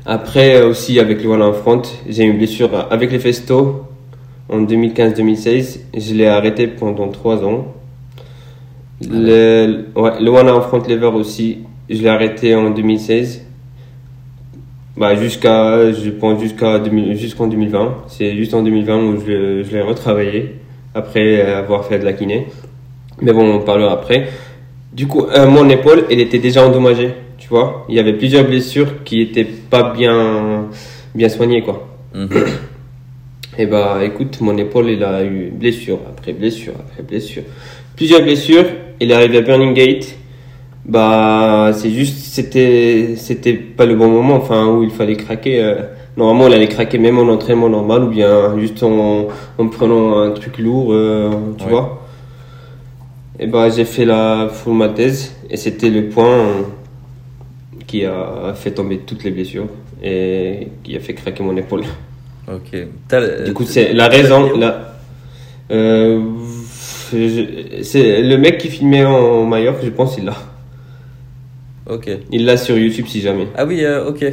[0.06, 3.86] Après aussi avec le One en Front j'ai une blessure avec les festo
[4.50, 7.74] en 2015-2016 je l'ai arrêté pendant 3 ans.
[9.02, 13.45] Le, ouais, le One en Front Lever aussi je l'ai arrêté en 2016
[14.98, 16.82] bah jusqu'à, je pense jusqu'à
[17.16, 18.06] jusqu'en 2020.
[18.08, 20.56] C'est juste en 2020 où je, je l'ai retravaillé
[20.94, 22.48] après avoir fait de la kiné.
[23.22, 24.28] Mais bon, on parlera après.
[24.94, 27.14] Du coup, euh, mon épaule, elle était déjà endommagée.
[27.38, 30.70] Tu vois, il y avait plusieurs blessures qui étaient pas bien
[31.14, 31.88] bien soignées quoi.
[32.14, 32.30] Mhm.
[33.58, 37.44] Et bah écoute, mon épaule, il a eu blessure après blessure après blessure,
[37.96, 38.66] plusieurs blessures.
[39.00, 40.16] Il est arrivé à Burning Gate
[40.86, 45.64] bah, c'est juste, c'était, c'était pas le bon moment, enfin, où il fallait craquer.
[45.64, 45.82] Euh.
[46.16, 50.32] normalement, on allait craquer même en entraînement normal ou bien juste en, en prenant un
[50.32, 52.04] truc lourd, euh, tu vois.
[53.40, 56.46] Et bah, j'ai fait la full ma thèse et c'était le point
[57.88, 59.68] qui a fait tomber toutes les blessures
[60.04, 61.84] et qui a fait craquer mon épaule.
[62.48, 62.78] Ok.
[63.46, 64.56] Du coup, c'est la raison.
[64.56, 64.96] La,
[65.72, 66.22] euh,
[67.82, 70.36] c'est le mec qui filmait en Mallorca, je pense, il l'a.
[71.90, 72.10] Ok.
[72.32, 73.48] Il l'a sur YouTube si jamais.
[73.56, 74.26] Ah oui, euh, ok.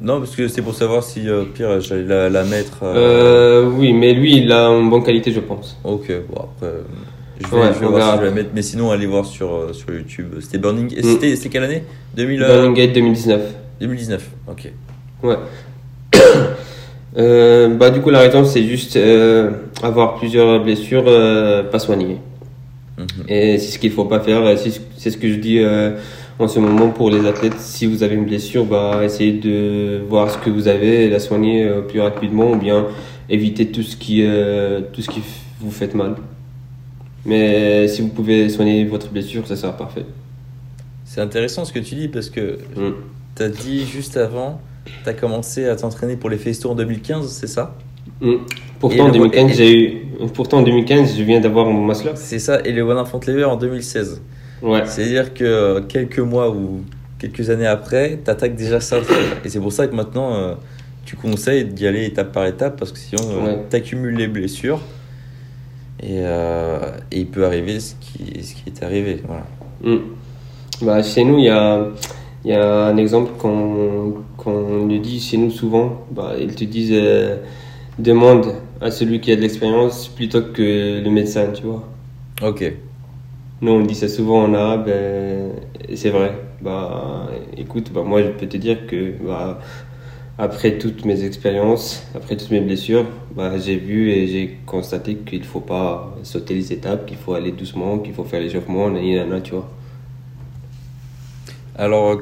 [0.00, 2.78] Non, parce que c'est pour savoir si, euh, pire, j'allais la, la, mettre.
[2.82, 3.68] Euh...
[3.68, 5.78] oui, mais lui, il a une bonne qualité, je pense.
[5.84, 6.72] Ok, bon, après.
[7.40, 8.50] Je vais, je vais voir si je vais la mettre.
[8.54, 10.34] Mais sinon, allez voir sur, euh, sur YouTube.
[10.40, 10.92] C'était Burning.
[10.96, 11.34] Mm.
[11.34, 11.82] C'était quelle année?
[12.16, 13.40] 2000, Burning Gate 2019.
[13.80, 14.72] 2019, ok.
[15.24, 15.36] Ouais.
[17.78, 18.98] bah, du coup, la raison, c'est juste
[19.82, 21.04] avoir plusieurs blessures
[21.70, 22.18] pas soignées.
[22.96, 23.28] Mm -hmm.
[23.28, 24.56] Et c'est ce qu'il faut pas faire.
[24.96, 25.58] C'est ce que je dis
[26.38, 30.30] en ce moment pour les athlètes, si vous avez une blessure, bah, essayez de voir
[30.30, 32.86] ce que vous avez et la soigner euh, plus rapidement ou bien
[33.28, 35.20] éviter tout ce qui, euh, tout ce qui
[35.60, 36.16] vous fait mal.
[37.24, 40.04] Mais si vous pouvez soigner votre blessure, ça sera parfait.
[41.04, 42.94] C'est intéressant ce que tu dis parce que Mm.
[43.36, 44.60] tu as dit juste avant,
[45.04, 47.76] tu as commencé à t'entraîner pour les Festo en 2015, c'est ça?
[48.20, 48.34] Mm.
[48.80, 49.96] Pourtant, en le- 2015, et- j'ai eu,
[50.34, 52.16] pourtant, en 2015, je viens d'avoir mon master.
[52.16, 54.20] C'est ça, et le One Infant Lever en 2016.
[54.62, 54.86] Ouais.
[54.86, 56.82] C'est-à-dire que euh, quelques mois ou
[57.18, 58.98] quelques années après, tu attaques déjà ça.
[59.44, 60.54] Et c'est pour ça que maintenant, euh,
[61.04, 63.58] tu conseilles d'y aller étape par étape parce que sinon, euh, Ouais.
[63.68, 64.80] tu accumules les blessures.
[66.00, 66.78] Et, euh,
[67.12, 69.22] et il peut arriver ce qui, ce qui est arrivé.
[69.26, 69.46] Voilà.
[69.82, 70.00] Mm.
[70.82, 71.86] Bah, chez nous, il y a,
[72.44, 76.04] y a un exemple qu'on qu'on nous dit chez nous souvent.
[76.10, 77.36] Bah, ils te disent euh,
[78.00, 78.46] demande
[78.80, 81.88] à celui qui a de l'expérience plutôt que le médecin, tu vois.
[82.42, 82.72] Ok.
[83.62, 85.52] Nous, on dit ça souvent en arabe euh,
[85.88, 86.32] et c'est vrai.
[86.60, 89.60] Bah, écoute, bah, moi, je peux te dire que bah,
[90.36, 95.38] après toutes mes expériences, après toutes mes blessures, bah, j'ai vu et j'ai constaté qu'il
[95.38, 99.14] ne faut pas sauter les étapes, qu'il faut aller doucement, qu'il faut faire l'échauffement, nani,
[99.14, 99.70] nana, tu vois.
[101.76, 102.20] Alors,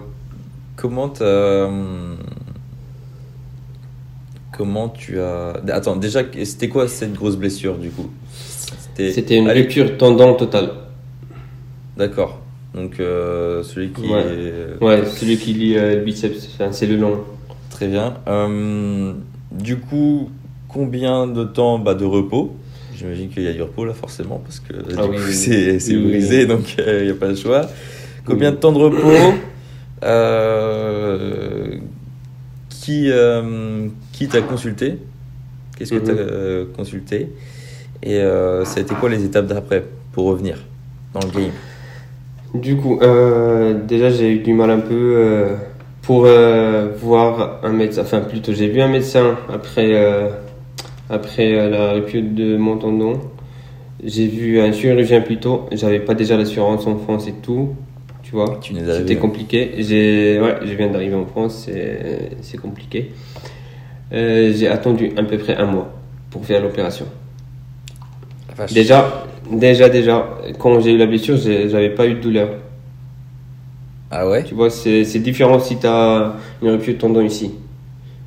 [0.76, 1.10] comment
[4.52, 5.54] Comment tu as.
[5.72, 8.10] Attends, déjà, c'était quoi cette grosse blessure du coup?
[8.94, 10.89] C'était une rupture tendon totale.
[12.00, 12.40] D'accord.
[12.74, 14.22] Donc, euh, celui qui Ouais.
[14.80, 14.82] est.
[14.82, 17.20] Ouais, celui qui lie euh, le biceps, enfin, c'est le long.
[17.68, 18.14] Très bien.
[18.26, 19.12] Euh,
[19.52, 20.30] du coup,
[20.66, 22.56] combien de temps bah, de repos?
[22.96, 26.08] J'imagine qu'il y a du repos là, forcément, parce que Ah oui, oui, c'est oui,
[26.08, 27.66] brisé, donc euh, il n'y a pas le choix.
[28.24, 29.34] Combien de temps de repos?
[30.02, 31.76] Euh,
[32.70, 34.96] Qui, euh, qui t'a consulté?
[35.76, 36.04] Qu'est-ce que Mhm.
[36.04, 36.10] tu
[36.72, 37.28] as consulté?
[38.02, 40.56] Et euh, ça a été quoi les étapes d'après pour revenir
[41.12, 41.50] dans le game?
[42.54, 45.54] Du coup, euh, déjà j'ai eu du mal un peu euh,
[46.02, 48.02] pour euh, voir un médecin.
[48.02, 49.94] Enfin, plutôt, j'ai vu un médecin après,
[51.08, 53.20] après la rupture de mon tendon.
[54.02, 55.66] J'ai vu un chirurgien plutôt.
[55.72, 57.74] J'avais pas déjà l'assurance en France et tout.
[58.22, 59.72] Tu vois, c'était compliqué.
[59.78, 63.12] J'ai, ouais, je viens d'arriver en France, c'est, c'est compliqué.
[64.10, 65.92] J'ai attendu à peu près un mois
[66.30, 67.06] pour faire l'opération.
[68.72, 72.48] Déjà, déjà, déjà, quand j'ai eu la blessure, j'avais pas eu de douleur.
[74.10, 74.42] Ah ouais?
[74.44, 77.52] Tu vois, c'est différent si tu as une rupture de tendon ici.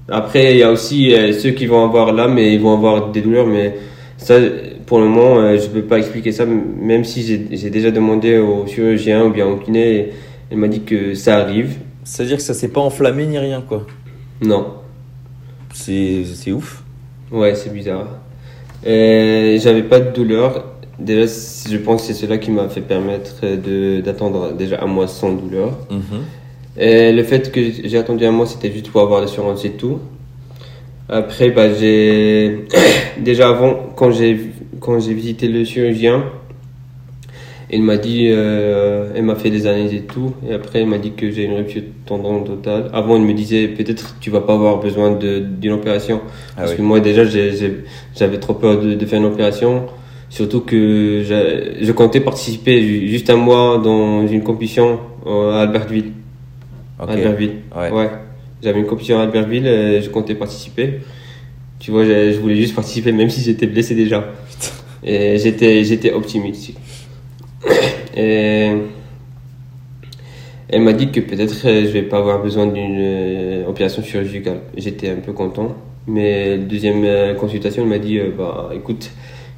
[0.10, 3.12] Après, il y a aussi euh, ceux qui vont avoir là, mais ils vont avoir
[3.12, 3.48] des douleurs.
[3.48, 3.76] Mais
[4.18, 4.38] ça,
[4.86, 8.66] pour le moment, euh, je peux pas expliquer ça, même si j'ai déjà demandé au
[8.68, 10.10] chirurgien ou bien au kiné.
[10.52, 11.78] Il m'a dit que ça arrive.
[12.04, 13.86] C'est-à-dire que ça s'est pas enflammé ni rien, quoi?
[14.42, 14.74] Non.
[15.74, 16.84] C'est c'est ouf.
[17.32, 18.08] Ouais, c'est bizarre.
[18.86, 20.73] Et J'avais pas de douleur.
[21.00, 21.26] Déjà,
[21.70, 23.42] je pense que c'est cela qui m'a fait permettre
[24.02, 25.78] d'attendre déjà un mois sans douleur.
[25.90, 26.22] Mhm.
[26.78, 30.00] Et le fait que j'ai attendu un mois, c'était juste pour avoir l'assurance et tout.
[31.10, 32.66] Après, bah, j'ai
[33.20, 34.40] déjà avant, quand j'ai
[34.80, 36.26] quand j'ai visité le chirurgien,
[37.72, 40.34] il m'a dit, euh, il m'a fait des analyses et tout.
[40.48, 42.90] Et après, il m'a dit que j'ai une rupture de tendon totale.
[42.94, 46.22] Avant, il me disait peut-être tu vas pas avoir besoin d'une opération.
[46.26, 46.78] Ah Parce oui.
[46.78, 49.86] que moi, déjà, j'avais trop peur de, de faire une opération.
[50.34, 56.12] Surtout que je comptais participer ju- juste un mois dans une compétition euh, à Albertville.
[56.98, 57.58] Albertville.
[57.78, 57.92] Ouais.
[57.92, 58.10] Ouais.
[58.64, 61.02] J'avais une compétition à Albertville et je comptais participer.
[61.78, 64.26] Tu vois, je, je voulais juste participer même si j'étais blessé déjà.
[65.04, 66.72] Et j'étais, j'étais optimiste.
[68.18, 68.72] Et
[70.70, 74.62] elle m'a dit que peut-être euh, je vais pas avoir besoin d'une euh, opération chirurgicale.
[74.76, 75.76] J'étais un peu content.
[76.08, 79.12] Mais la deuxième euh, consultation, elle m'a dit, euh, bah écoute,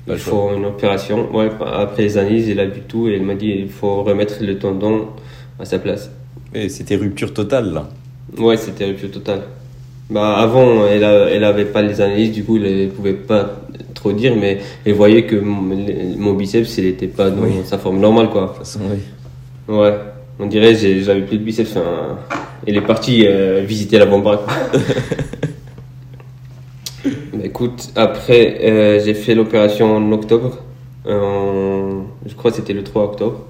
[0.08, 1.34] il faut une opération.
[1.36, 4.36] Ouais, après les analyses, elle a vu tout et elle m'a dit, il faut remettre
[4.42, 5.08] le tendon
[5.60, 6.12] à sa place.
[6.54, 7.90] Et c'était rupture totale là.
[8.38, 9.42] Ouais, c'était rupture totale.
[10.10, 13.62] Bah, avant, elle, a- elle avait pas les analyses, du coup, elle pouvait pas
[13.96, 15.62] trop dire, mais elle voyait que mon,
[16.18, 17.54] mon biceps, il était pas dans Oui.
[17.66, 18.42] sa forme normale, quoi.
[18.44, 19.76] De toute façon, oui.
[19.76, 19.94] Ouais.
[20.40, 21.72] On dirait, j'avais plus de biceps.
[21.76, 22.18] enfin,
[22.68, 24.54] elle est partie euh, visiter l'avant-bras, quoi.
[27.56, 30.58] Écoute, après, euh, j'ai fait l'opération en octobre.
[31.08, 33.46] En- je crois que c'était le 3 octobre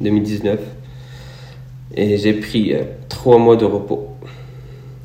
[0.00, 0.58] 2019.
[1.94, 2.78] Et j'ai pris euh,
[3.10, 4.08] trois mois de repos.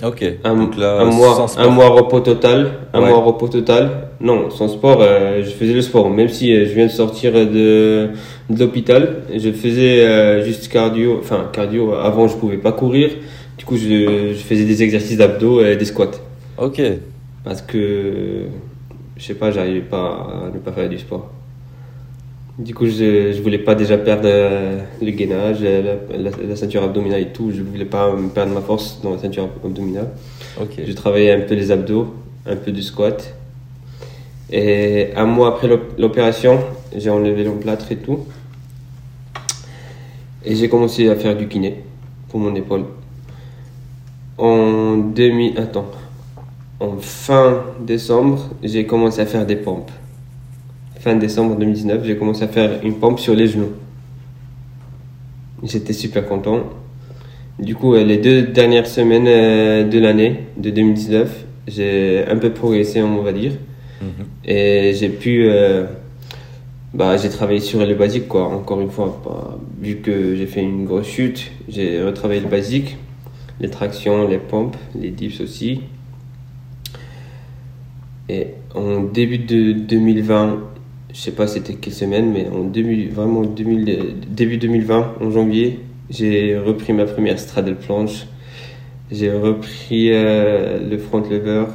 [0.05, 0.23] Ok.
[0.45, 1.53] Un, Donc là, un mois, sport.
[1.57, 2.71] un mois repos total.
[2.93, 3.09] Un Ouais.
[3.09, 4.07] mois repos total.
[4.21, 6.09] Non, sans sport, euh, je faisais le sport.
[6.09, 8.07] Même si euh, je viens de sortir de,
[8.49, 11.17] de l'hôpital, je faisais euh, juste cardio.
[11.19, 13.09] Enfin, cardio, avant je pouvais pas courir.
[13.57, 16.11] Du coup, je, je faisais des exercices d'abdos et des squats.
[16.57, 16.81] Ok.
[17.43, 18.45] Parce que,
[19.17, 21.31] je sais pas, j'arrivais pas à ne pas faire du sport.
[22.57, 25.81] Du coup, je, je voulais pas déjà perdre euh, le gainage, la,
[26.17, 27.51] la- la ceinture abdominale et tout.
[27.51, 30.09] Je voulais pas me perdre ma force dans la ceinture abdominale.
[30.59, 30.71] Ok.
[30.85, 32.13] Je travaillais un peu les abdos,
[32.45, 33.33] un peu du squat.
[34.51, 36.59] Et un mois après l'op- l'opération,
[36.93, 38.25] j'ai enlevé l'emplâtre et tout.
[40.43, 41.83] Et j'ai commencé à faire du kiné
[42.27, 42.85] pour mon épaule.
[44.37, 45.89] En 2000, attends,
[46.79, 49.91] en fin décembre, j'ai commencé à faire des pompes.
[50.99, 53.71] Fin décembre 2019, j'ai commencé à faire une pompe sur les genoux.
[55.63, 56.63] J'étais super content.
[57.59, 62.51] Du coup, euh, les deux dernières semaines euh, de l'année, de 2019, j'ai un peu
[62.51, 63.51] progressé, on va dire.
[64.01, 64.25] Mhm.
[64.45, 65.47] Et j'ai pu.
[65.49, 65.85] euh,
[66.93, 68.45] bah, j'ai travaillé sur le basique, quoi.
[68.45, 72.97] Encore une fois, bah, vu que j'ai fait une grosse chute, j'ai retravaillé le basique.
[73.59, 75.81] Les tractions, les pompes, les dips aussi.
[78.29, 80.59] Et en début de 2020,
[81.11, 85.31] je sais pas c'était quelle semaine, mais en début, vraiment 2000, euh, début 2020, en
[85.31, 85.79] janvier,
[86.11, 88.27] j'ai repris ma première straddle planche.
[89.11, 91.65] J'ai repris euh, le front lever,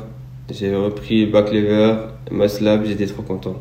[0.49, 1.97] j'ai repris le back lever,
[2.31, 3.57] muscle up, j'étais trop content.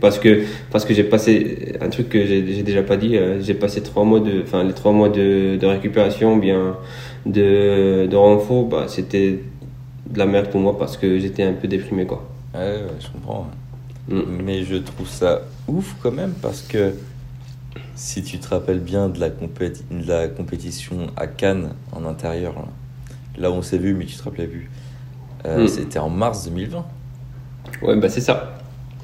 [0.00, 3.40] Parce que, parce que j'ai passé un truc que j'ai j'ai déjà pas dit, euh,
[3.40, 6.76] j'ai passé trois mois de, enfin les trois mois de, de récupération, bien
[7.24, 9.38] de, de renfort, bah, c'était
[10.12, 12.28] de la merde pour moi parce que j'étais un peu déprimé quoi.
[12.54, 13.46] Ouais, ouais, je comprends.
[14.08, 14.20] Mm.
[14.44, 16.92] Mais je trouve ça ouf quand même parce que
[17.94, 22.54] si tu te rappelles bien de la, compéti- de la compétition à Cannes en intérieur,
[22.54, 22.64] là,
[23.38, 24.70] là où on s'est vu, mais tu te rappelais plus,
[25.46, 25.68] euh, Mm.
[25.68, 26.84] c'était en mars 2020.
[27.82, 28.54] Ouais, bah c'est ça.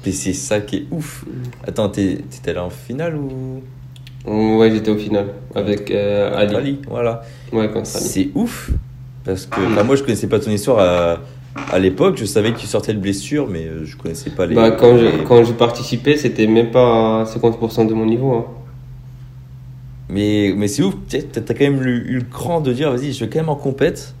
[0.05, 1.25] Et c'est ça qui est ouf.
[1.67, 3.61] Attends, t'es- t'étais allé en finale ou?
[4.25, 6.55] Ouais, j'étais au final avec euh, Ali.
[6.55, 7.23] Ali Voilà.
[7.51, 8.05] Ouais, contre Ali.
[8.05, 8.71] C'est ouf.
[9.29, 11.19] Parce que enfin, moi, je connaissais pas ton histoire à,
[11.71, 12.17] à l'époque.
[12.17, 14.55] Je savais que tu sortais de blessure, mais euh, je connaissais pas les.
[14.55, 18.33] Bah, quand les- je- quand j'ai participé, c'était même pas 50% de mon niveau.
[18.33, 18.45] hein.
[20.09, 20.95] Mais, mais c'est ouf.
[21.07, 23.49] Tu t'as quand même eu, eu le cran de dire vas-y, je vais quand même
[23.49, 24.15] en compète.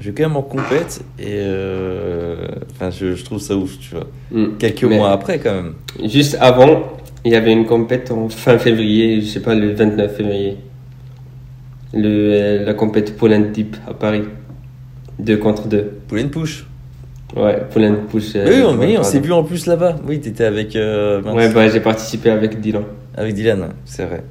[0.00, 1.02] Je vais quand même en compète.
[1.18, 1.26] Et.
[1.28, 4.06] euh, Enfin, je, je trouve ça ouf, tu vois.
[4.32, 4.56] Mm.
[4.58, 5.74] Quelques Mais mois après, quand même.
[6.04, 6.82] Juste avant,
[7.24, 10.56] il y avait une compète en fin février, je sais pas, le 29 février.
[11.96, 14.22] Le, euh, la compète Poland Deep à Paris.
[15.18, 15.98] Deux contre deux.
[16.08, 16.66] Pour une push.
[17.34, 18.36] Ouais, Poland Push.
[18.36, 19.96] euh, oui, on, oui, on s'est vu en plus là-bas.
[20.06, 20.76] Oui, t'étais avec.
[20.76, 21.20] euh.
[21.22, 22.84] Ouais, bah j'ai participé avec Dylan.
[23.16, 24.22] Avec Dylan, c'est vrai.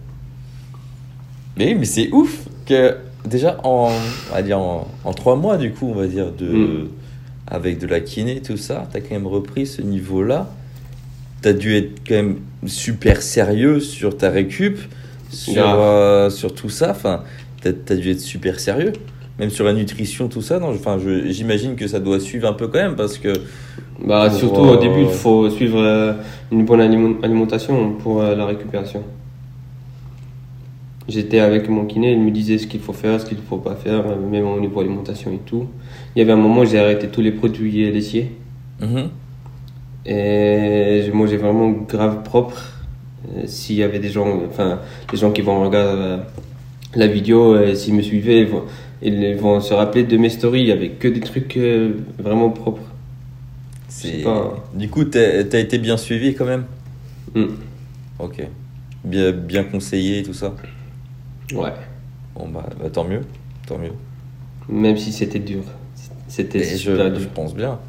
[1.57, 3.91] Mais oui, mais c'est ouf que déjà en,
[4.31, 6.87] on va dire en, en trois mois, du coup, on va dire, de, Mm.
[7.47, 10.49] avec de la kiné, tout ça, tu as quand même repris ce niveau-là.
[11.41, 14.79] Tu as dû être quand même super sérieux sur ta récup,
[15.29, 16.91] sur, euh, sur tout ça.
[16.91, 17.23] Enfin,
[17.71, 18.93] tu as, dû être super sérieux.
[19.37, 20.59] Même sur la nutrition, tout ça.
[20.59, 20.97] Non, enfin,
[21.27, 23.33] j'imagine que ça doit suivre un peu quand même parce que.
[24.05, 26.13] Bah, Pour, surtout au euh, début, il faut suivre euh,
[26.51, 29.03] une bonne aliment- alimentation pour euh, la récupération.
[31.07, 33.57] J'étais avec mon kiné, il me disait ce qu'il faut faire, ce qu'il ne faut
[33.57, 35.67] pas faire, euh, même au niveau alimentation et tout.
[36.15, 38.31] Il y avait un moment où j'ai arrêté tous les produits laitiers
[38.81, 39.09] Mhm.
[40.05, 42.61] et je mangeais vraiment grave propre.
[43.37, 44.79] Euh, S'il y avait des gens, enfin,
[45.11, 46.17] des gens qui vont regarder euh,
[46.95, 48.63] la vidéo, euh, s'ils me suivaient, ils vont,
[49.01, 50.71] ils vont se rappeler de mes stories.
[50.71, 52.81] Avait que des trucs euh, vraiment propres.
[54.23, 54.63] Pas.
[54.73, 56.65] Du coup, tu as été bien suivi quand même?
[57.33, 57.45] Mm.
[58.19, 58.47] Ok.
[59.03, 60.53] Bien, bien conseillé et tout ça?
[61.53, 61.71] Ouais.
[62.35, 63.21] Bon, bah, bah, tant mieux.
[63.67, 63.93] Tant mieux.
[64.67, 65.61] Même si c'était dur.
[66.27, 67.19] C'était super je, dur.
[67.19, 67.79] je pense bien.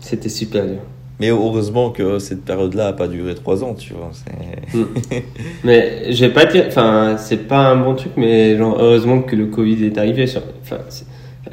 [0.00, 0.80] C'était super dur.
[1.18, 4.10] Mais heureusement que cette période-là a pas duré trois ans, tu vois.
[4.12, 5.24] c'est-
[5.64, 9.34] Mais je vais pas dire, enfin, c'est pas un bon truc, mais genre, heureusement que
[9.34, 10.26] le Covid est arrivé.
[10.26, 10.78] sur- Enfin,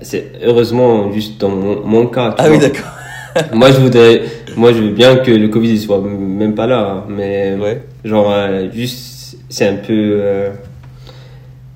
[0.02, 2.32] c'est- heureusement juste dans mon, mon cas.
[2.38, 2.91] tu Ah oui, d'accord.
[3.54, 4.21] moi, je voudrais,
[4.58, 7.82] moi, je veux bien que le Covid soit même pas là, hein, mais Ouais.
[8.04, 10.49] genre, euh, juste, c'est un peu, euh,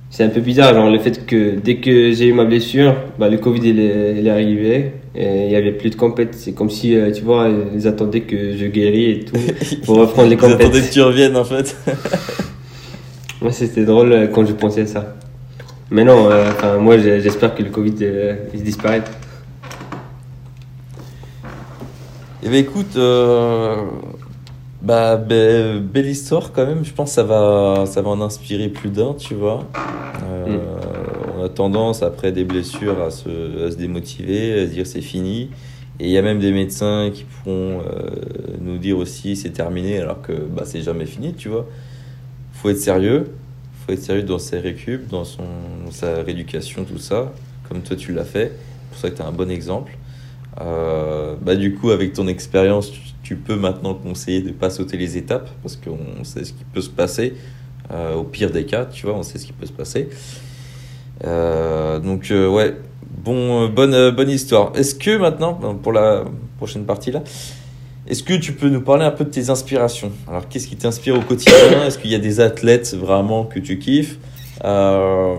[0.10, 3.30] c'est un peu bizarre, genre le fait que dès que j'ai eu ma blessure, bah,
[3.30, 6.36] le Covid il est, il est arrivé et il y avait plus de compètes.
[6.36, 9.36] C'est comme si, euh, tu vois, ils attendaient que je guéris et tout
[9.86, 10.88] pour reprendre les Ils attendaient compètes.
[10.89, 11.75] que tu reviennes en fait.
[13.41, 15.15] Moi, c'était drôle euh, quand je pensais à ça.
[15.89, 19.03] Mais non, euh, enfin, moi, j'espère que le Covid euh, il disparaît.
[22.43, 23.75] Eh ben écoute, euh,
[24.82, 26.84] bah, be- belle histoire quand même.
[26.84, 29.63] Je pense que ça va, ça va en inspirer plus d'un, tu vois.
[29.73, 30.76] A
[31.49, 35.49] tendance, après des blessures, à se, à se démotiver, à se dire c'est fini.
[35.99, 38.10] Et il y a même des médecins qui pourront euh,
[38.62, 41.67] nous dire aussi c'est terminé, alors que bah, c'est jamais fini, tu vois.
[42.53, 43.31] faut être sérieux.
[43.86, 45.43] faut être sérieux dans ses récup, dans, son,
[45.91, 47.33] sa rééducation, tout ça.
[47.67, 48.53] Comme toi, tu l'as fait.
[48.89, 49.97] Pour ça que tu as un bon exemple.
[50.62, 54.69] Euh, bah, du coup, avec ton expérience, tu, tu peux maintenant conseiller de ne pas
[54.69, 57.33] sauter les étapes parce qu'on sait ce qui peut se passer.
[57.91, 60.10] Euh, au pire des cas, tu vois, on sait ce qui peut se passer.
[61.25, 62.75] Euh, donc, euh, ouais,
[63.23, 64.71] bon, euh, bonne, bonne histoire.
[64.75, 66.23] Est-ce que maintenant, euh, pour la
[66.58, 67.21] prochaine partie là,
[68.08, 70.12] est-ce que tu peux nous parler un peu de tes inspirations?
[70.30, 71.84] Alors, qu'est-ce qui t'inspire au quotidien?
[71.86, 74.17] Est-ce qu'il y a des athlètes vraiment que tu kiffes?
[74.63, 75.36] Euh,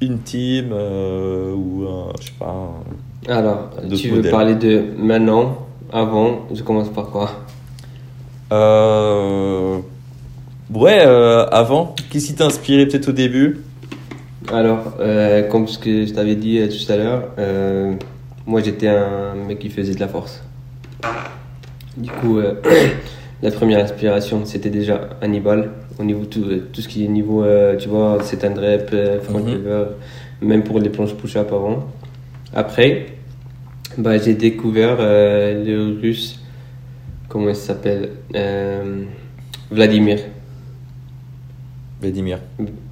[0.00, 2.54] Une team euh, ou un, je sais pas,
[3.28, 4.30] un- Alors, tu veux modèles.
[4.30, 7.30] parler de maintenant, avant, je commence par quoi?
[8.52, 9.78] Euh...
[10.72, 13.58] Ouais, avant, qu'est-ce qui t'a inspiré peut-être au début?
[14.52, 17.94] Alors, euh, comme ce que je t'avais dit euh, tout à l'heure, euh,
[18.46, 20.42] moi j'étais un mec qui faisait de la force.
[21.96, 22.54] Du coup, euh,
[23.42, 27.44] la première inspiration c'était déjà Hannibal, au niveau tout, tout ce qui est niveau,
[27.78, 29.52] tu vois, c'est un euh, front Mhm.
[29.54, 29.84] lever,
[30.42, 31.88] même pour les planches push-up avant.
[32.54, 33.06] Après,
[33.98, 36.38] bah, j'ai découvert le russe,
[37.28, 38.10] comment il s'appelle
[39.70, 40.18] Vladimir.
[42.00, 42.38] Vladimir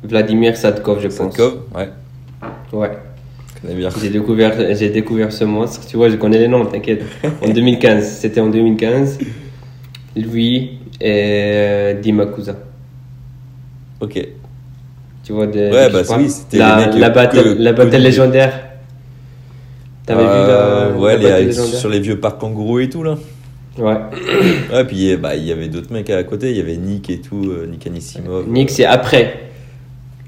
[0.02, 1.16] Vladimir Sadkov, je pense.
[1.36, 1.88] Sadkov Ouais,
[2.72, 2.90] Ouais.
[4.02, 5.86] J'ai découvert, j'ai découvert ce monstre.
[5.86, 7.02] Tu vois, je connais les noms, t'inquiète.
[7.42, 9.18] En 2015, c'était en 2015.
[10.16, 12.57] Lui et euh, Dimakusa.
[14.00, 14.26] Ok.
[15.22, 18.52] Tu vois, de, Ouais, bah oui, c'était la, la battle, battle légendaire.
[20.05, 23.16] T'avais vu Euh, la, Ouais, la les- sur les vieux parcs kangourous et tout là.
[23.79, 23.97] Ouais.
[24.72, 27.20] Ouais, puis bah, il y avait d'autres mecs à côté, il y avait Nick et
[27.20, 28.49] tout, euh, Nick Anissimov.
[28.49, 29.41] Nick, c'est après.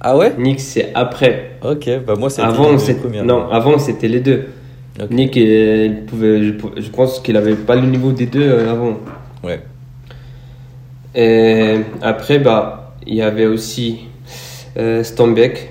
[0.01, 0.33] Ah ouais?
[0.39, 1.53] Nick, c'est après.
[1.63, 3.25] Ok, bah moi c'était Avant, les c'est premières.
[3.25, 4.47] non, avant c'était les deux.
[5.11, 8.99] Nick, euh, il pouvait, je, pense qu'il avait pas le niveau des deux euh, avant.
[9.45, 9.61] Ouais.
[11.15, 14.01] Et après, bah, il y avait aussi
[14.79, 15.69] euh, Stambek,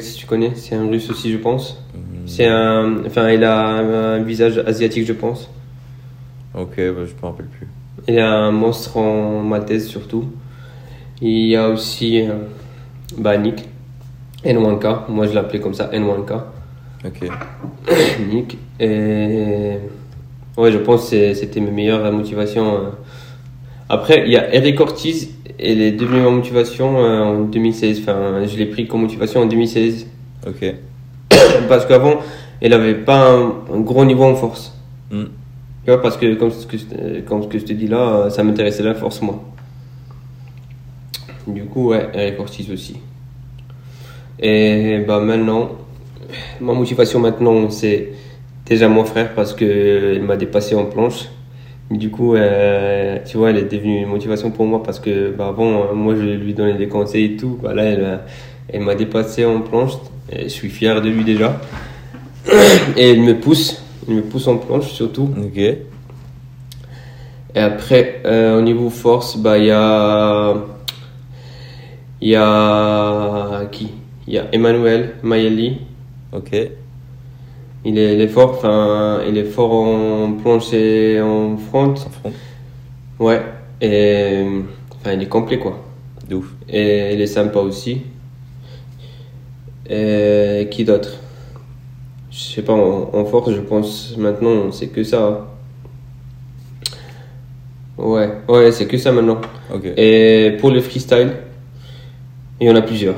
[0.00, 0.52] si tu connais.
[0.54, 1.82] C'est un russe aussi, je pense.
[1.94, 5.50] Hmm, C'est un, enfin, il a un, un visage asiatique, je pense.
[6.54, 7.66] Ok, bah, je me rappelle plus.
[8.08, 10.26] Il a un monstre en maltaise surtout.
[11.20, 12.34] Il y a aussi euh,
[13.18, 13.68] bah, Nick,
[14.44, 15.08] N1K.
[15.08, 16.40] Moi, je l'appelais comme ça, N1K.
[17.06, 17.28] Ok.
[18.30, 18.58] Nick.
[18.80, 19.78] Et
[20.56, 22.74] ouais, je pense que c'était mes meilleures motivations.
[22.74, 22.90] euh.
[23.88, 25.30] Après, il y a Eric Ortiz.
[25.58, 28.00] Elle est devenue ma motivation euh, en 2016.
[28.00, 30.06] Enfin, je l'ai pris comme motivation en 2016.
[30.46, 30.74] Ok.
[31.68, 32.16] Parce qu'avant,
[32.60, 34.72] elle avait pas un, un gros niveau en force.
[35.10, 35.24] Hmm.
[35.84, 38.30] Tu vois, parce que comme ce que, comme ce que je te dis là, euh,
[38.30, 39.42] ça m'intéressait la force, moi.
[41.46, 42.96] Du coup, ouais, Eric Ortiz aussi.
[44.40, 45.72] Et bah maintenant,
[46.60, 48.12] ma motivation maintenant, c'est
[48.66, 51.28] déjà mon frère parce qu'il m'a dépassé en planche.
[51.90, 55.48] Du coup, euh, tu vois, elle est devenue une motivation pour moi parce que bah,
[55.48, 57.58] avant, euh, moi, je lui donnais des conseils et tout.
[57.62, 58.16] Bah, là, elle, euh,
[58.72, 59.92] elle m'a dépassé en planche
[60.32, 61.60] je suis fier de lui déjà.
[62.96, 65.30] Et il me pousse, il me pousse en planche surtout.
[65.36, 65.56] Ok.
[67.56, 70.54] Et après, euh, au niveau force, bah, il y a.
[72.20, 73.66] Il y a.
[73.70, 73.90] Qui?
[74.26, 75.78] Il y a Emmanuel Mayeli.
[76.32, 76.50] Ok.
[77.86, 81.94] Il est, il est fort, enfin, il est fort en planche et en front.
[81.96, 82.32] Sans front.
[83.20, 83.42] Ouais.
[83.80, 84.44] Et.
[84.96, 85.84] Enfin, il est complet quoi.
[86.28, 86.50] De ouf.
[86.68, 88.02] Et il est sympa aussi.
[89.88, 91.10] Et qui d'autre?
[92.36, 95.46] Je sais pas, en, en force, je pense maintenant, c'est que ça.
[97.96, 99.40] Ouais, ouais, c'est que ça maintenant.
[99.96, 101.30] Et pour le freestyle,
[102.60, 103.14] il y en a plusieurs.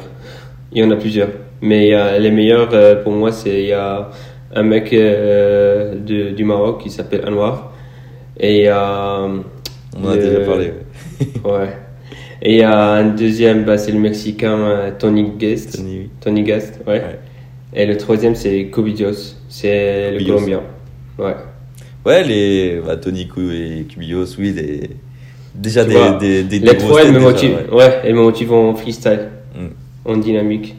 [0.72, 1.30] Il y en a plusieurs.
[1.62, 4.10] Mais il y a les meilleurs, euh, pour moi, c'est il y a
[4.54, 7.72] un mec euh, de- du Maroc qui s'appelle Anwar.
[8.38, 9.20] Et il y a.
[9.98, 10.66] On en a déjà parlé.
[10.66, 10.72] ouais.
[11.50, 11.76] Ouais.
[12.42, 15.80] Et il y a un deuxième, bah, c'est le Mexicain euh, Tony Guest.
[16.20, 16.92] Tony, Guest, ouais.
[17.00, 17.18] Ouais.
[17.78, 19.12] Et le troisième, c'est Covidios.
[19.48, 20.34] C'est le Cubillos.
[20.34, 20.62] Colombien.
[21.18, 21.36] Ouais.
[22.04, 24.90] Ouais, les bah, Tony et Cubillos, oui, des...
[25.54, 27.56] déjà Tu des, vois, des, des, Les trois, elles me motivent.
[27.70, 27.74] ouais.
[27.76, 29.68] Ouais, elles me motivent en freestyle, Mm.
[30.10, 30.74] en dynamique.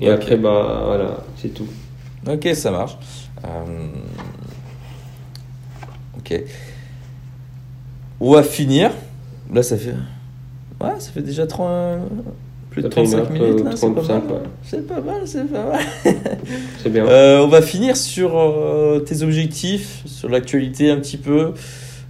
[0.00, 1.66] Et après, bah voilà, c'est tout.
[2.30, 2.96] Ok, ça marche.
[3.44, 3.86] Euh,
[6.18, 6.42] Ok.
[8.20, 8.90] On va finir.
[9.52, 9.94] Là, ça fait.
[10.80, 12.00] Ouais, ça fait déjà 30...
[12.70, 13.64] plus de Ça fait une 35 heure, minutes.
[13.64, 14.32] Là, c'est pas 35, mal.
[14.32, 14.42] ouais.
[14.62, 15.80] C'est pas mal, c'est pas mal.
[16.82, 17.06] C'est bien.
[17.06, 21.52] Euh, on va finir sur euh, tes objectifs, sur l'actualité un petit peu.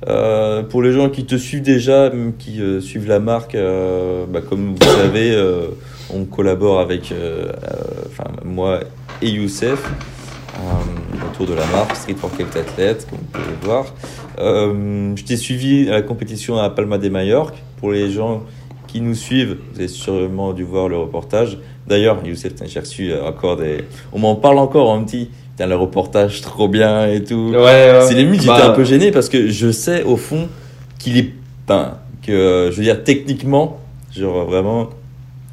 [0.06, 4.74] Euh, pour les gens qui te suivent déjà, même qui suivent la marque, bah, comme
[4.74, 5.36] vous savez,
[6.14, 7.12] on collabore avec
[8.06, 8.80] enfin, moi
[9.22, 9.84] et Youssef
[11.30, 13.86] autour de la marque Street for Quelques Athlètes, comme vous pouvez le voir.
[15.16, 17.56] Je t'ai suivi à la compétition à Palma de Majorque.
[17.78, 18.42] Pour les gens
[18.88, 21.58] qui nous suivent, vous avez sûrement dû voir le reportage.
[21.86, 23.84] D'ailleurs, Youssef, reçu euh, encore des.
[24.12, 27.50] On m'en parle encore, on me dit, putain, le reportage trop bien et tout.
[27.52, 28.00] Ouais, ouais.
[28.08, 30.48] C'est limite, j'étais Bah, un peu gêné parce que je sais au fond
[30.98, 31.30] qu'il est.
[31.68, 33.78] Enfin, que je veux dire, techniquement,
[34.14, 34.88] genre vraiment,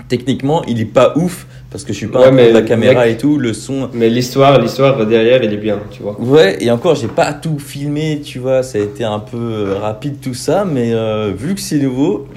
[0.07, 3.15] techniquement, il est pas ouf parce que je suis pas Ouais, de la caméra mec-
[3.15, 3.89] et tout, le son.
[3.93, 6.19] Mais l'histoire, l'histoire derrière, elle est bien, tu vois.
[6.21, 9.75] Ouais, et encore, j'ai pas tout filmé, tu vois, ça a été un peu euh,
[9.79, 12.27] rapide tout ça, mais euh, vu que c'est nouveau,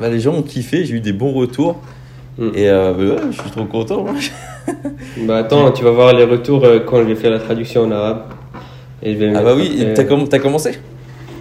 [0.00, 1.80] bah, les gens ont kiffé, j'ai eu des bons retours.
[2.38, 2.48] Mm.
[2.54, 4.02] Et euh, bah, ouais, je suis trop content.
[4.04, 4.14] moi.
[5.26, 7.90] Bah attends, tu vas voir les retours euh, quand je vais faire la traduction en
[7.90, 8.22] arabe.
[9.02, 10.78] Et je vais Ah bah oui, après- t'as comm- t'as commencé?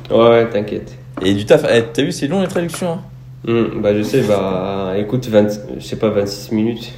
[0.10, 0.98] Ouais, ouais, t'inquiète.
[1.24, 2.94] Et du taf, eh, t'as vu, c'est long les traductions.
[2.94, 3.00] hein?
[3.46, 6.92] Hmm, bah je sais, bah écoute, 20, je sais pas, 26 minutes.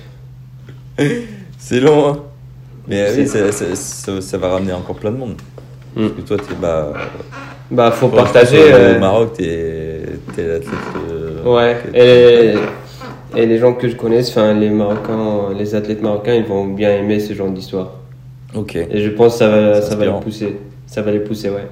[1.58, 2.20] C'est long, hein.
[2.88, 5.36] Mais C'est- oui, ça, ça- ça- ça va ramener encore plein de monde.
[5.96, 6.08] Mm.
[6.08, 6.94] Parce que toi, t'es bah,
[7.70, 8.58] Bah faut partager.
[8.74, 10.02] euh, Au Maroc, t'es
[10.38, 10.66] l'athlète.
[11.46, 12.54] Ouais, et,
[13.40, 16.92] et les gens que je connaisse, enfin les Marocains, les athlètes marocains, ils vont bien
[16.96, 17.92] aimer ce genre d'histoire.
[18.54, 18.76] Ok.
[18.76, 20.58] Et je pense que ça va, ça va les pousser.
[20.88, 21.68] Ça va les pousser, ouais.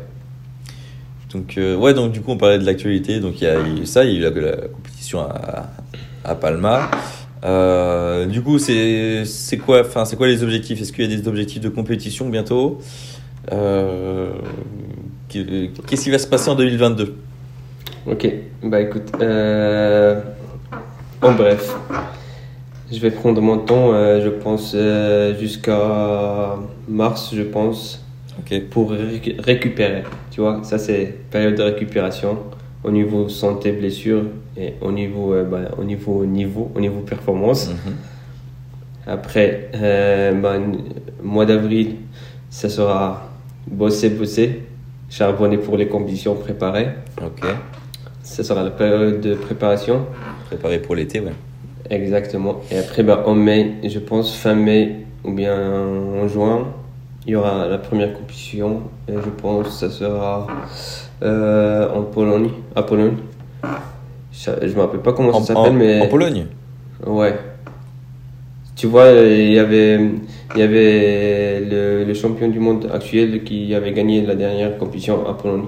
[1.34, 3.20] Donc, euh, ouais, donc du coup, on parlait de l'actualité.
[3.20, 5.68] Donc, il y a eu ça, il y a eu la, la compétition à,
[6.24, 6.90] à Palma.
[7.44, 10.82] Euh, du coup, c'est c'est quoi, enfin, c'est quoi les objectifs?
[10.82, 12.80] Est-ce qu'il y a des objectifs de compétition bientôt?
[13.52, 14.30] Euh,
[15.30, 17.16] Qu'est-ce qui va se passer en 2022
[18.08, 18.28] Ok,
[18.64, 20.20] bah écoute, euh,
[21.22, 21.76] en bref,
[22.92, 26.56] Je vais prendre mon temps, euh, je pense, euh, jusqu'à
[26.88, 28.04] mars, je pense,
[28.40, 28.62] Ok.
[28.72, 30.04] pour ré- récupérer.
[30.32, 32.40] Tu vois, ça c'est période de récupération
[32.84, 34.24] au niveau santé, blessure
[34.58, 37.70] et au niveau, euh, bah, au niveau niveau, au niveau performance.
[37.70, 37.94] Mhm.
[39.06, 40.78] Après, euh, ben,
[41.22, 41.96] mois d'avril,
[42.50, 43.30] ça sera
[43.68, 44.64] bosser, bosser,
[45.12, 46.90] charbonner pour les compétitions préparées.
[47.22, 47.46] Ok.
[48.30, 50.06] Ça sera la période de préparation.
[50.46, 51.34] Préparé pour l'été, ouais.
[51.90, 52.62] Exactement.
[52.72, 55.58] Et après, ben, en mai, je pense fin mai ou bien
[56.22, 56.68] en juin,
[57.26, 58.82] il y aura la première compétition.
[59.08, 60.46] Et je pense que ça sera
[61.24, 63.16] euh, en Pologne, à Pologne.
[64.32, 66.46] Je ne me rappelle pas comment En, ça s'appelle, mais en Pologne?
[67.08, 67.36] Ouais.
[68.76, 70.00] Tu vois, il y avait,
[70.54, 75.28] il y avait le, le champion du monde actuel qui avait gagné la dernière compétition
[75.28, 75.66] à Pologne.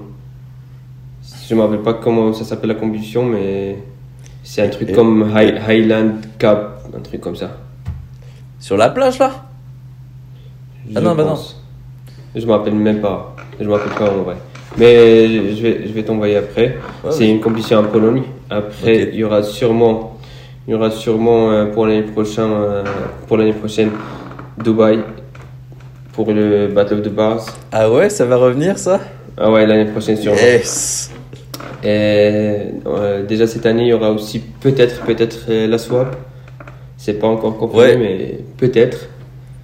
[1.47, 3.77] Je ne me rappelle pas comment ça s'appelle la compétition, mais
[4.43, 6.57] c'est un truc Et- comme High- Highland Cup,
[6.95, 7.51] un truc comme ça.
[8.59, 9.31] Sur la plage, là?
[10.95, 11.35] Ah non, bah non.
[12.35, 13.35] Je me rappelle même pas.
[13.59, 14.35] Je me rappelle pas en vrai.
[14.77, 16.77] Mais je vais, je vais t'envoyer après.
[17.03, 18.23] Ouais, c'est une compétition en Pologne.
[18.49, 20.17] Après, il y aura sûrement,
[20.67, 22.83] il y aura sûrement euh, pour l'année prochaine, euh,
[23.27, 23.91] pour l'année prochaine,
[24.63, 24.99] Dubaï
[26.13, 27.45] pour le Battle of the Bars.
[27.71, 28.99] Ah ouais, ça va revenir, ça?
[29.37, 30.37] Ah ouais, l'année prochaine sûrement.
[30.37, 31.11] Yes
[31.83, 36.15] Et euh, déjà cette année, il y aura aussi peut-être, peut-être euh, la swap.
[36.97, 37.97] C'est pas encore confirmé, Ouais.
[37.97, 39.07] mais peut-être.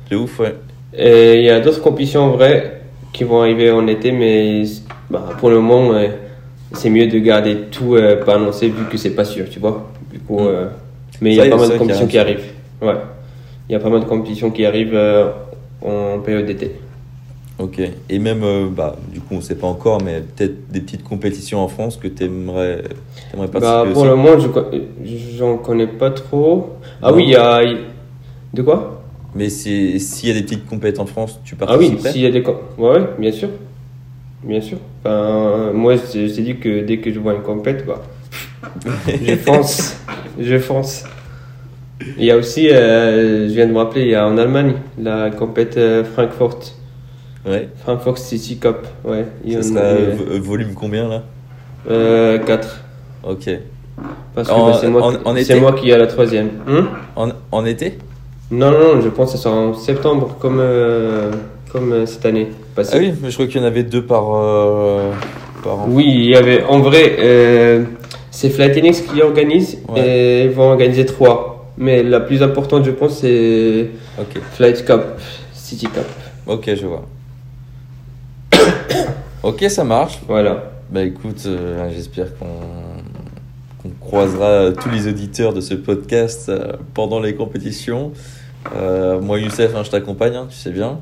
[0.10, 0.56] C'est ouf, ouais.
[0.98, 2.82] Et il y a d'autres compétitions en vrai
[3.14, 4.64] qui vont arriver en été, mais
[5.10, 6.08] bah, pour le moment, euh,
[6.74, 9.88] c'est mieux de garder tout euh, pas annoncé vu que c'est pas sûr, tu vois.
[10.12, 10.48] Du coup, Mm.
[10.48, 10.66] euh,
[11.22, 12.38] mais il y Ça, a il y a pas mal de compétitions qui arrive.
[12.82, 12.95] arrivent.
[12.95, 13.02] Ouais.
[13.70, 15.00] Il y a pas mal de compétitions qui arrivent
[15.86, 16.72] en période d'été.
[17.60, 17.82] Ok.
[18.10, 21.60] Et même, euh, bah, du coup, on sait pas encore, mais peut-être des petites compétitions
[21.60, 22.84] en France que t'aimerais
[23.34, 24.10] aimerais Bah, participer pour aussi.
[24.12, 24.39] le moment,
[25.03, 26.74] je j'en connais pas trop.
[27.01, 27.62] Ah oui, il y a.
[28.53, 29.03] De quoi?
[29.36, 32.12] Mais si- s'il y a des petites compétitions en France, tu Ah oui, participerais?
[32.12, 32.43] s'il y a des.
[32.78, 33.49] Ouais, ouais, bien sûr.
[34.43, 34.78] Bien sûr.
[35.03, 38.03] Enfin, moi, je t'ai dit que dès que je vois une compète, bah,
[39.22, 39.97] je fonce.
[40.39, 41.03] je fonce.
[42.20, 44.76] Il y a aussi, euh, je viens de me rappeler, il y a en Allemagne
[44.99, 46.76] la compète euh, Frankfurt.
[47.46, 47.70] Ouais.
[47.84, 48.78] Frankfurt City Cup.
[49.06, 49.26] Ouais.
[49.54, 51.24] Ça sera a euh, vo- volume combien, là?
[52.46, 52.84] 4.
[53.24, 53.50] Ok.
[54.36, 55.18] Parce que bah, c'est moi, qui-
[55.60, 56.50] moi ai la troisième.
[56.68, 57.98] Hum En, en été?
[58.52, 61.32] Non, non, non, je pense que ça sera en septembre comme, euh,
[61.72, 62.48] comme euh, cette année.
[62.76, 62.92] passée.
[62.96, 65.12] Ah oui, mais je crois qu'il y en avait deux par, euh,
[65.64, 65.86] par an.
[65.90, 67.84] Oui, il y avait en vrai, euh,
[68.32, 70.00] c'est Flytenix qui organise Ouais.
[70.02, 71.72] et ils vont organiser trois.
[71.78, 74.42] Mais la plus importante, je pense, c'est Ok.
[74.54, 75.02] Flight Cup,
[75.54, 76.06] City Cup.
[76.48, 77.04] Ok, je vois.
[79.44, 80.20] Ok, ça marche.
[80.28, 80.72] Voilà.
[80.90, 87.36] Bah écoute, euh, j'espère qu'on croisera tous les auditeurs de ce podcast euh, pendant les
[87.36, 88.14] compétitions.
[88.74, 91.00] Euh, moi, Youssef, hein, je t'accompagne, hein, tu sais bien.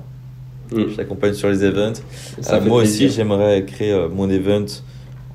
[0.71, 0.89] Mm.
[0.89, 2.01] Je t'accompagne sur les events.
[2.37, 2.73] Moi plaisir.
[2.73, 4.65] aussi, j'aimerais créer mon event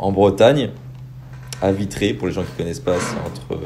[0.01, 0.71] en Bretagne,
[1.63, 2.13] à Vitré.
[2.13, 3.61] Pour les gens qui connaissent pas, c'est entre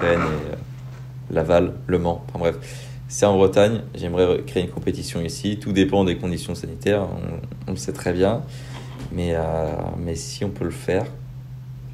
[0.00, 2.24] Rennes et Laval, Le Mans.
[2.28, 2.56] Enfin bref,
[3.08, 3.82] c'est en Bretagne.
[3.94, 5.58] J'aimerais créer une compétition ici.
[5.58, 8.40] Tout dépend des conditions sanitaires, on, on le sait très bien.
[9.12, 11.06] Mais, euh, mais si on peut le faire,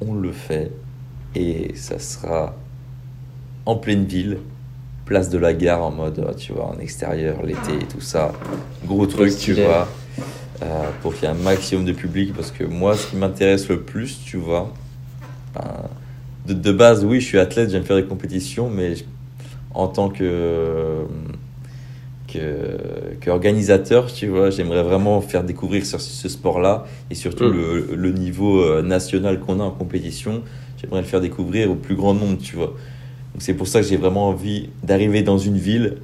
[0.01, 0.71] on le fait.
[1.35, 2.55] Et ça sera
[3.65, 4.37] en pleine ville,
[5.05, 8.33] place de la gare en mode, euh, tu vois, en extérieur, l'été et tout ça.
[8.85, 9.87] Gros truc, tu vois,
[10.61, 12.33] euh, pour qu'il y ait un maximum de public.
[12.33, 14.71] Parce que moi, ce qui m'intéresse le plus, tu vois,
[15.53, 15.89] ben,
[16.47, 18.93] de, de base, oui, je suis athlète, j'aime faire des compétitions, mais
[19.73, 21.05] en tant que
[22.27, 22.77] que,
[23.21, 27.53] que organisateur, tu vois, j'aimerais vraiment faire découvrir ce, ce sport-là et surtout Mm.
[27.55, 30.41] le, le niveau euh, national qu'on a en compétition.
[30.81, 32.67] J'aimerais le faire découvrir au plus grand nombre, tu vois.
[33.33, 35.97] Donc c'est pour ça que j'ai vraiment envie d'arriver dans une ville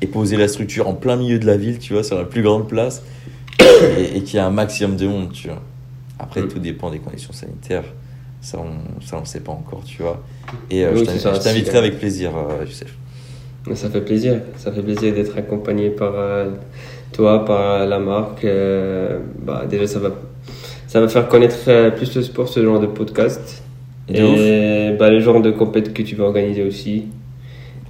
[0.00, 2.42] et poser la structure en plein milieu de la ville, tu vois, sur la plus
[2.42, 3.02] grande place
[3.60, 5.62] et, et qu'il y ait un maximum de monde, tu vois.
[6.18, 6.48] Après, Mm.
[6.48, 7.84] tout dépend des conditions sanitaires.
[8.40, 10.20] Ça, on ça, on sait pas encore, tu vois.
[10.70, 12.92] Et euh, Oui, je t'inviterai avec plaisir, euh, Youssef.
[13.74, 14.40] Ça fait plaisir.
[14.56, 16.50] Ça fait plaisir d'être accompagné par euh,
[17.12, 18.44] toi, par la marque.
[18.44, 20.10] euh, bah, déjà, ça va,
[20.88, 23.62] ça va faire connaître euh, plus le sport, ce genre de podcast.
[24.08, 27.06] De et bah, le genre de compète que tu vas organiser aussi.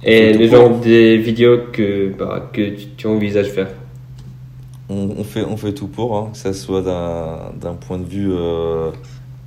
[0.03, 3.69] Et le genre des vidéos que, bah, que tu, tu envisages faire.
[4.89, 8.05] On, on fait, on fait tout pour, hein, que ça soit d'un d'un point de
[8.05, 8.91] vue euh,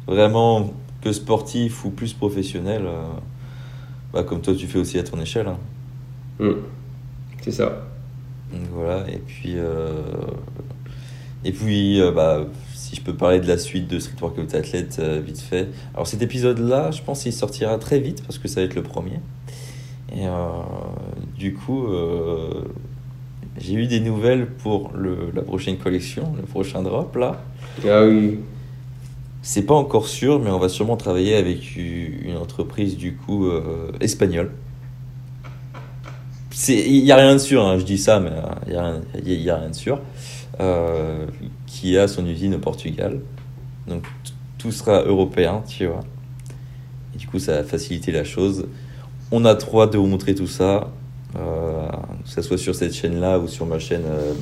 [0.06, 0.72] vraiment
[1.02, 3.04] que sportif ou plus professionnel, euh,
[4.12, 5.46] bah, comme toi tu fais aussi à ton échelle.
[5.48, 5.58] hein.
[6.38, 6.50] Mm.
[7.42, 7.86] C'est ça.
[8.52, 10.02] Donc voilà, et puis, euh,
[11.44, 14.98] et puis euh, bah, si je peux parler de la suite de Street Workout Athlète
[15.00, 15.68] euh, vite fait.
[15.94, 18.82] Alors cet épisode-là, je pense qu'il sortira très vite parce que ça va être le
[18.82, 19.20] premier.
[20.12, 20.30] Et euh,
[21.36, 21.88] du coup,
[23.58, 27.42] j'ai eu des nouvelles pour le, la prochaine collection, le prochain drop là.
[27.84, 28.38] Ah oui.
[29.42, 33.48] C'est pas encore sûr, mais on va sûrement travailler avec une entreprise du coup
[34.00, 34.52] espagnole.
[36.68, 38.30] Il n'y a rien de sûr, hein, je dis ça, mais
[38.66, 40.00] il n'y a, rien- a- a de sûr.
[40.58, 41.26] Euh,
[41.66, 43.20] qui a son usine au Portugal.
[43.86, 44.04] Donc
[44.56, 46.00] tout sera européen, tu vois.
[47.14, 48.66] Et du coup, ça va faciliter la chose.
[49.30, 50.90] On a trop hâte de vous montrer tout ça,
[51.38, 51.86] euh,
[52.24, 54.32] que ce soit sur cette chaîne-là ou sur ma chaîne euh,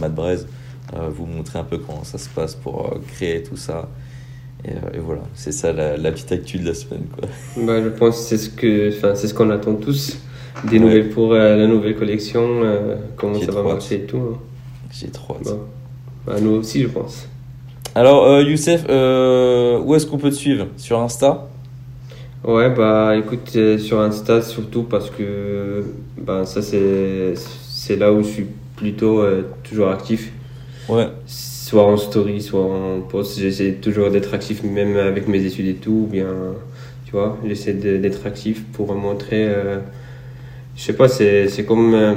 [0.94, 3.88] euh, vous montrer un peu comment ça se passe pour euh, créer tout ça.
[4.64, 7.06] Et, euh, voilà, c'est ça la, petite actu de la semaine.
[7.12, 7.28] Quoi.
[7.64, 10.18] Bah, je pense que c'est ce qu'on attend tous.
[10.62, 14.18] Des nouvelles pour euh, la nouvelle collection, euh, comment ça va marcher et tout.
[14.18, 14.38] hein.
[14.92, 15.54] J'ai trop hâte.
[16.26, 17.28] Bah, nous aussi, je pense.
[17.94, 20.66] Alors, euh, Youssef, euh, où est-ce qu'on peut te suivre?
[20.76, 21.48] Sur Insta?
[22.44, 25.82] Ouais, bah écoute, sur Insta surtout parce que
[26.20, 28.46] bah, ça c'est là où je suis
[28.76, 29.24] plutôt
[29.62, 30.30] toujours actif.
[30.88, 33.38] Ouais, Soit en story, soit en post.
[33.38, 36.02] J'essaie toujours d'être actif, même avec mes études et tout.
[36.04, 36.26] ou Bien,
[37.06, 39.48] tu vois, j'essaie d'être actif pour montrer.
[40.74, 41.94] Euh, je sais pas, c'est comme.
[41.94, 42.14] euh,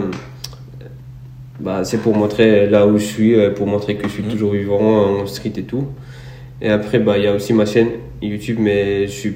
[1.60, 4.30] bah, c'est pour montrer là où je suis, euh, pour montrer que je suis Mhm.
[4.30, 5.86] toujours vivant en street et tout.
[6.62, 7.89] Et après, bah, il y a aussi ma chaîne
[8.22, 9.36] YouTube, mais je suis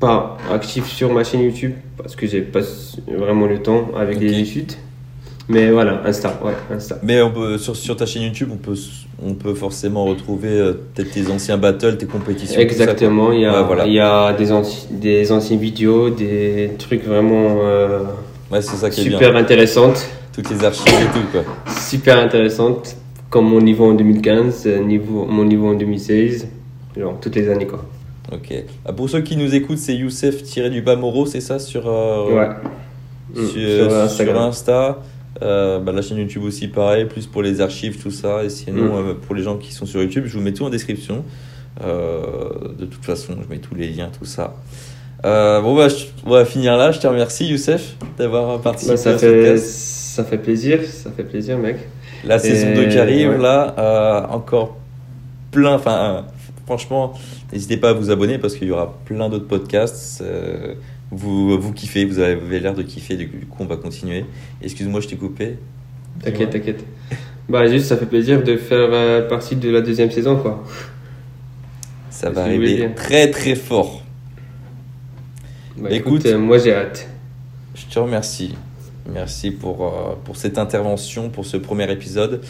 [0.00, 2.60] pas actif sur ma chaîne YouTube parce que j'ai pas
[3.06, 4.22] vraiment le temps avec Ok.
[4.22, 4.72] les études.
[5.48, 6.98] Mais voilà, Insta, ouais, Insta.
[7.02, 8.76] mais on peut, sur, sur ta chaîne YouTube, on peut,
[9.24, 12.60] on peut forcément retrouver euh, peut-être tes anciens battles, tes compétitions.
[12.60, 13.86] Exactement, il y a, Ouais, voilà.
[13.86, 18.04] il y a des, anci- des anciennes vidéos, des trucs vraiment euh,
[18.52, 19.18] Ouais, c'est ça qui est bien.
[19.18, 21.42] super intéressantes, Toutes les archives et tout, quoi.
[21.72, 22.96] super intéressantes,
[23.30, 26.48] comme mon niveau en 2015, euh, niveau, mon niveau en 2016,
[26.96, 27.84] genre toutes les années quoi.
[28.30, 28.52] Ok.
[28.84, 32.48] Ah, pour ceux qui nous écoutent, c'est Youssef-du-bas Moro, c'est ça sur, euh, Ouais.
[33.34, 34.36] sur, Mm, sur sur Instagram.
[34.48, 34.98] Insta.
[35.40, 38.44] Euh, bah, la chaîne YouTube aussi, pareil, plus pour les archives, tout ça.
[38.44, 39.14] Et sinon, Mm.
[39.26, 41.24] pour les gens qui sont sur YouTube, je vous mets tout en description.
[41.80, 44.54] De toute façon, je mets tous les liens, tout ça.
[45.24, 46.90] Euh, bon, bah, je- on va finir là.
[46.92, 49.66] Je te remercie, Youssef, d'avoir participé Bah, ça, à ce fait, podcast.
[49.66, 51.76] ça fait plaisir, ça fait plaisir mec.
[52.24, 53.38] La saison Et 2 qui arrive, ouais.
[53.38, 54.76] là, euh, encore
[55.50, 55.74] plein.
[55.74, 56.20] Enfin, euh,
[56.66, 57.12] franchement,
[57.52, 60.22] n'hésitez pas à vous abonner parce qu'il y aura plein d'autres podcasts.
[60.22, 60.74] euh,
[61.10, 64.24] vous, vous kiffez, vous avez l'air de kiffer, du coup, on va continuer.
[64.62, 65.56] Excuse-moi, je t'ai coupé.
[66.24, 66.84] T'inquiète, t'inquiète.
[67.48, 70.62] Bah juste, ça fait plaisir de faire partie de la deuxième saison quoi.
[72.08, 74.01] Ça va arriver très très fort.
[75.82, 76.24] Bah, Écoute.
[76.26, 77.08] écoute, moi j'ai hâte.
[77.74, 78.54] Je te remercie.
[79.12, 82.40] Merci pour, euh, pour cette intervention, pour ce premier épisode.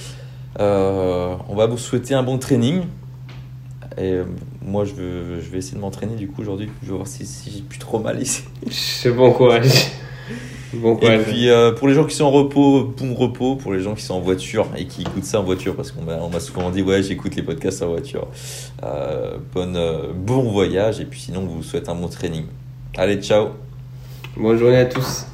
[0.61, 2.83] Euh, on va vous souhaiter un bon training.
[3.97, 4.25] Et euh,
[4.63, 6.69] moi, je, veux, je vais essayer de m'entraîner du coup aujourd'hui.
[6.83, 8.43] Je vais voir si, si j'ai plus trop mal ici.
[8.71, 9.87] C'est bon courage.
[10.75, 11.23] Bon Et courage.
[11.25, 13.57] puis euh, pour les gens qui sont en repos, bon repos.
[13.57, 16.03] Pour les gens qui sont en voiture et qui écoutent ça en voiture, parce qu'on
[16.03, 18.27] m'a souvent dit ouais j'écoute les podcasts en voiture.
[18.83, 22.45] Euh, bonne, euh, bon voyage et puis sinon on vous souhaite un bon training.
[22.95, 23.53] Allez ciao
[24.37, 25.25] Bonne journée à tous.